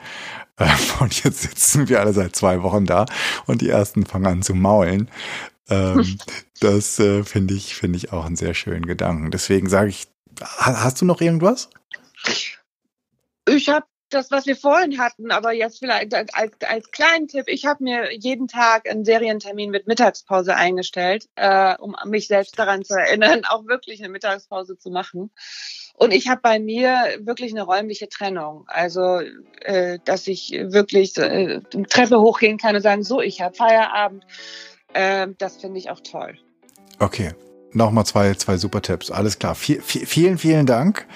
Äh, 0.56 0.68
und 1.00 1.22
jetzt 1.24 1.42
sitzen 1.42 1.88
wir 1.88 2.00
alle 2.00 2.12
seit 2.12 2.36
zwei 2.36 2.62
Wochen 2.62 2.86
da 2.86 3.06
und 3.46 3.60
die 3.60 3.68
ersten 3.68 4.06
fangen 4.06 4.26
an 4.26 4.42
zu 4.42 4.54
maulen. 4.54 5.10
Ähm, 5.68 6.18
das 6.60 6.98
äh, 6.98 7.24
finde 7.24 7.54
ich, 7.54 7.74
finde 7.74 7.96
ich 7.96 8.12
auch 8.12 8.24
einen 8.24 8.36
sehr 8.36 8.54
schönen 8.54 8.86
Gedanken. 8.86 9.30
Deswegen 9.30 9.68
sage 9.68 9.90
ich, 9.90 10.08
hast 10.40 11.00
du 11.00 11.04
noch 11.04 11.20
irgendwas? 11.20 11.70
Ich 13.48 13.68
habe 13.68 13.86
das, 14.10 14.30
was 14.30 14.46
wir 14.46 14.56
vorhin 14.56 14.98
hatten, 14.98 15.30
aber 15.30 15.52
jetzt 15.52 15.78
vielleicht 15.78 16.14
als, 16.14 16.30
als 16.66 16.90
kleinen 16.90 17.28
Tipp, 17.28 17.44
ich 17.46 17.66
habe 17.66 17.84
mir 17.84 18.12
jeden 18.12 18.48
Tag 18.48 18.88
einen 18.88 19.04
Serientermin 19.04 19.70
mit 19.70 19.86
Mittagspause 19.86 20.56
eingestellt, 20.56 21.28
äh, 21.36 21.76
um 21.78 21.94
mich 22.06 22.28
selbst 22.28 22.58
daran 22.58 22.84
zu 22.84 22.94
erinnern, 22.94 23.42
auch 23.48 23.66
wirklich 23.66 24.00
eine 24.00 24.08
Mittagspause 24.08 24.78
zu 24.78 24.90
machen. 24.90 25.30
Und 25.94 26.12
ich 26.12 26.28
habe 26.28 26.40
bei 26.40 26.60
mir 26.60 27.16
wirklich 27.20 27.52
eine 27.52 27.62
räumliche 27.62 28.08
Trennung. 28.08 28.64
Also, 28.68 29.20
äh, 29.62 29.98
dass 30.04 30.28
ich 30.28 30.52
wirklich 30.52 31.16
äh, 31.16 31.60
Treppe 31.88 32.20
hochgehen 32.20 32.56
kann 32.56 32.76
und 32.76 32.82
sagen, 32.82 33.02
so, 33.02 33.20
ich 33.20 33.40
habe 33.40 33.54
Feierabend. 33.54 34.24
Äh, 34.92 35.28
das 35.38 35.56
finde 35.56 35.78
ich 35.78 35.90
auch 35.90 36.00
toll. 36.00 36.38
Okay. 37.00 37.32
Nochmal 37.72 38.06
zwei, 38.06 38.32
zwei 38.34 38.56
super 38.56 38.80
Tipps. 38.80 39.10
Alles 39.10 39.38
klar. 39.38 39.54
V 39.54 39.74
vielen, 39.82 40.38
vielen 40.38 40.66
Dank. 40.66 41.06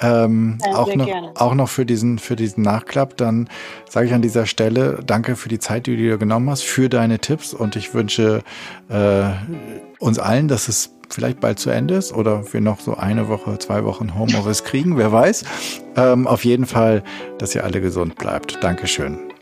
Ähm, 0.00 0.58
ja, 0.64 0.76
auch, 0.76 0.94
noch, 0.94 1.08
auch 1.36 1.54
noch 1.54 1.68
für 1.68 1.86
diesen, 1.86 2.18
für 2.18 2.36
diesen 2.36 2.62
Nachklapp. 2.62 3.16
Dann 3.16 3.48
sage 3.88 4.06
ich 4.06 4.14
an 4.14 4.22
dieser 4.22 4.46
Stelle 4.46 5.00
danke 5.06 5.36
für 5.36 5.48
die 5.48 5.58
Zeit, 5.58 5.86
die 5.86 5.92
du 5.92 6.02
dir 6.02 6.18
genommen 6.18 6.50
hast, 6.50 6.62
für 6.62 6.88
deine 6.88 7.18
Tipps 7.18 7.54
und 7.54 7.76
ich 7.76 7.94
wünsche 7.94 8.42
äh, 8.88 9.24
uns 9.98 10.18
allen, 10.18 10.48
dass 10.48 10.68
es 10.68 10.90
vielleicht 11.10 11.40
bald 11.40 11.58
zu 11.58 11.70
Ende 11.70 11.94
ist 11.94 12.12
oder 12.12 12.52
wir 12.52 12.60
noch 12.60 12.80
so 12.80 12.96
eine 12.96 13.28
Woche, 13.28 13.58
zwei 13.58 13.84
Wochen 13.84 14.14
Homeoffice 14.18 14.64
kriegen, 14.64 14.96
wer 14.96 15.12
weiß. 15.12 15.44
Ähm, 15.96 16.26
auf 16.26 16.44
jeden 16.44 16.66
Fall, 16.66 17.02
dass 17.38 17.54
ihr 17.54 17.64
alle 17.64 17.80
gesund 17.80 18.16
bleibt. 18.16 18.62
Dankeschön. 18.62 19.33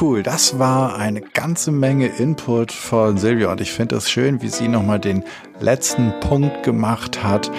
Cool. 0.00 0.22
Das 0.22 0.58
war 0.58 0.96
eine 0.96 1.20
ganze 1.20 1.70
Menge 1.70 2.06
Input 2.06 2.72
von 2.72 3.18
Silvia 3.18 3.50
und 3.50 3.60
ich 3.60 3.72
finde 3.72 3.96
es 3.96 4.10
schön, 4.10 4.42
wie 4.42 4.48
sie 4.48 4.68
nochmal 4.68 4.98
den 4.98 5.24
letzten 5.60 6.12
Punkt 6.20 6.62
gemacht 6.62 7.22
hat, 7.22 7.50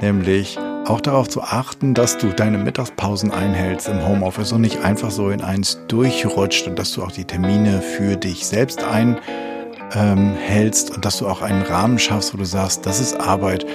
nämlich 0.00 0.58
auch 0.84 1.00
darauf 1.00 1.28
zu 1.28 1.42
achten, 1.42 1.94
dass 1.94 2.18
du 2.18 2.28
deine 2.28 2.58
Mittagspausen 2.58 3.32
einhältst 3.32 3.88
im 3.88 4.06
Homeoffice 4.06 4.52
und 4.52 4.60
nicht 4.60 4.84
einfach 4.84 5.10
so 5.10 5.30
in 5.30 5.40
eins 5.40 5.80
durchrutscht 5.88 6.66
und 6.66 6.78
dass 6.78 6.92
du 6.92 7.02
auch 7.02 7.12
die 7.12 7.24
Termine 7.24 7.80
für 7.80 8.16
dich 8.16 8.46
selbst 8.46 8.84
einhältst 8.84 10.90
ähm, 10.90 10.96
und 10.96 11.04
dass 11.04 11.18
du 11.18 11.26
auch 11.26 11.42
einen 11.42 11.62
Rahmen 11.62 11.98
schaffst, 11.98 12.34
wo 12.34 12.38
du 12.38 12.44
sagst, 12.44 12.86
das 12.86 13.00
ist 13.00 13.18
Arbeit 13.18 13.66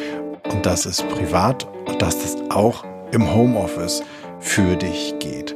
und 0.52 0.66
das 0.66 0.86
ist 0.86 1.08
privat 1.10 1.68
und 1.88 2.02
dass 2.02 2.22
das 2.22 2.38
auch 2.50 2.86
im 3.12 3.34
Homeoffice 3.34 4.04
für 4.40 4.76
dich 4.76 5.16
geht. 5.20 5.51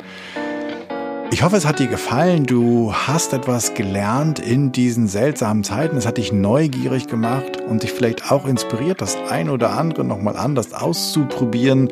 Ich 1.36 1.44
hoffe, 1.44 1.58
es 1.58 1.66
hat 1.66 1.80
dir 1.80 1.88
gefallen. 1.88 2.46
Du 2.46 2.94
hast 2.94 3.34
etwas 3.34 3.74
gelernt 3.74 4.40
in 4.40 4.72
diesen 4.72 5.10
seltsamen 5.10 5.66
Zeiten. 5.66 5.98
Es 5.98 6.06
hat 6.06 6.16
dich 6.18 6.32
neugierig 6.32 7.08
gemacht 7.08 7.60
und 7.60 7.84
dich 7.84 7.92
vielleicht 7.92 8.32
auch 8.32 8.48
inspiriert, 8.48 9.02
das 9.02 9.18
ein 9.30 9.50
oder 9.50 9.72
andere 9.72 10.06
nochmal 10.06 10.38
anders 10.38 10.72
auszuprobieren 10.72 11.90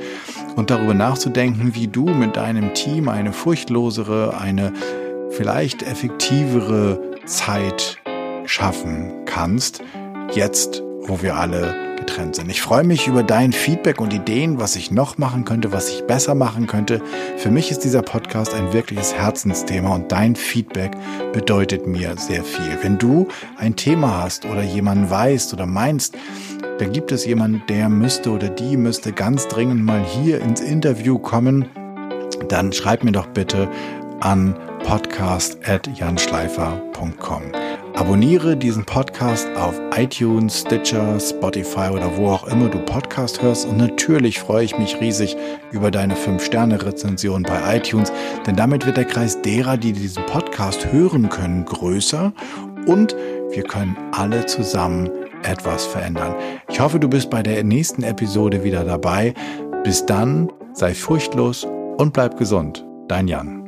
und 0.56 0.69
darüber 0.69 0.93
nachzudenken, 0.93 1.75
wie 1.75 1.89
du 1.89 2.06
mit 2.06 2.38
deinem 2.38 2.73
Team 2.73 3.10
eine 3.10 3.34
furchtlosere, 3.34 4.38
eine 4.39 4.71
vielleicht 5.32 5.84
effektivere 5.84 7.01
Zeit 7.25 7.97
schaffen 8.45 9.25
kannst. 9.25 9.82
Jetzt, 10.34 10.82
wo 11.01 11.21
wir 11.21 11.36
alle 11.36 11.83
getrennt 11.95 12.36
sind. 12.36 12.49
Ich 12.49 12.62
freue 12.62 12.84
mich 12.84 13.08
über 13.08 13.23
dein 13.23 13.53
Feedback 13.53 14.01
und 14.01 14.13
Ideen, 14.13 14.60
was 14.60 14.75
ich 14.75 14.91
noch 14.91 15.17
machen 15.17 15.45
könnte, 15.45 15.71
was 15.71 15.89
ich 15.89 16.03
besser 16.03 16.36
machen 16.36 16.67
könnte. 16.67 17.01
Für 17.38 17.49
mich 17.49 17.71
ist 17.71 17.84
dieser 17.84 18.01
Podcast 18.01 18.53
ein 18.53 18.73
wirkliches 18.73 19.13
Herzensthema 19.13 19.95
und 19.95 20.12
dein 20.12 20.36
Feedback 20.36 20.91
bedeutet 21.32 21.88
mir 21.88 22.17
sehr 22.17 22.43
viel. 22.43 22.77
Wenn 22.82 22.97
du 22.97 23.27
ein 23.58 23.75
Thema 23.75 24.23
hast 24.23 24.45
oder 24.45 24.63
jemanden 24.63 25.10
weißt 25.10 25.53
oder 25.53 25.65
meinst, 25.65 26.17
da 26.79 26.86
gibt 26.86 27.12
es 27.12 27.25
jemanden, 27.25 27.62
der 27.69 27.89
müsste 27.89 28.32
oder 28.32 28.49
die 28.49 28.77
müsste 28.77 29.13
ganz 29.13 29.47
dringend 29.47 29.84
mal 29.84 30.03
hier 30.03 30.41
ins 30.41 30.62
Interview 30.62 31.19
kommen, 31.19 31.67
dann 32.49 32.73
schreib 32.73 33.03
mir 33.03 33.12
doch 33.12 33.27
bitte 33.27 33.69
an 34.19 34.56
podcast.janschleifer.com. 34.84 37.62
Abonniere 37.95 38.58
diesen 38.58 38.86
Podcast 38.86 39.47
auf 39.56 39.79
iTunes, 39.95 40.62
Stitcher, 40.62 41.19
Spotify 41.19 41.89
oder 41.91 42.17
wo 42.17 42.29
auch 42.29 42.47
immer 42.47 42.67
du 42.67 42.79
Podcast 42.79 43.41
hörst. 43.43 43.67
Und 43.67 43.77
natürlich 43.77 44.39
freue 44.39 44.65
ich 44.65 44.77
mich 44.77 44.99
riesig 44.99 45.38
über 45.71 45.91
deine 45.91 46.15
5-Sterne-Rezension 46.15 47.43
bei 47.43 47.77
iTunes, 47.77 48.12
denn 48.47 48.56
damit 48.56 48.88
wird 48.88 48.97
der 48.97 49.06
Kreis 49.06 49.39
derer, 49.43 49.77
die 49.77 49.93
diesen 49.93 50.25
Podcast 50.25 50.91
hören 50.91 51.29
können, 51.29 51.65
größer 51.65 52.34
und 52.88 53.15
wir 53.51 53.63
können 53.63 53.95
alle 54.12 54.45
zusammen 54.47 55.10
etwas 55.43 55.86
verändern. 55.86 56.34
Ich 56.69 56.79
hoffe, 56.79 56.99
du 56.99 57.08
bist 57.08 57.29
bei 57.29 57.43
der 57.43 57.63
nächsten 57.63 58.01
Episode 58.01 58.63
wieder 58.63 58.84
dabei. 58.84 59.36
Bis 59.84 60.06
dann, 60.06 60.51
sei 60.73 60.95
furchtlos 60.95 61.67
und 61.97 62.13
bleib 62.13 62.38
gesund. 62.38 62.84
Dein 63.08 63.27
Jan. 63.27 63.62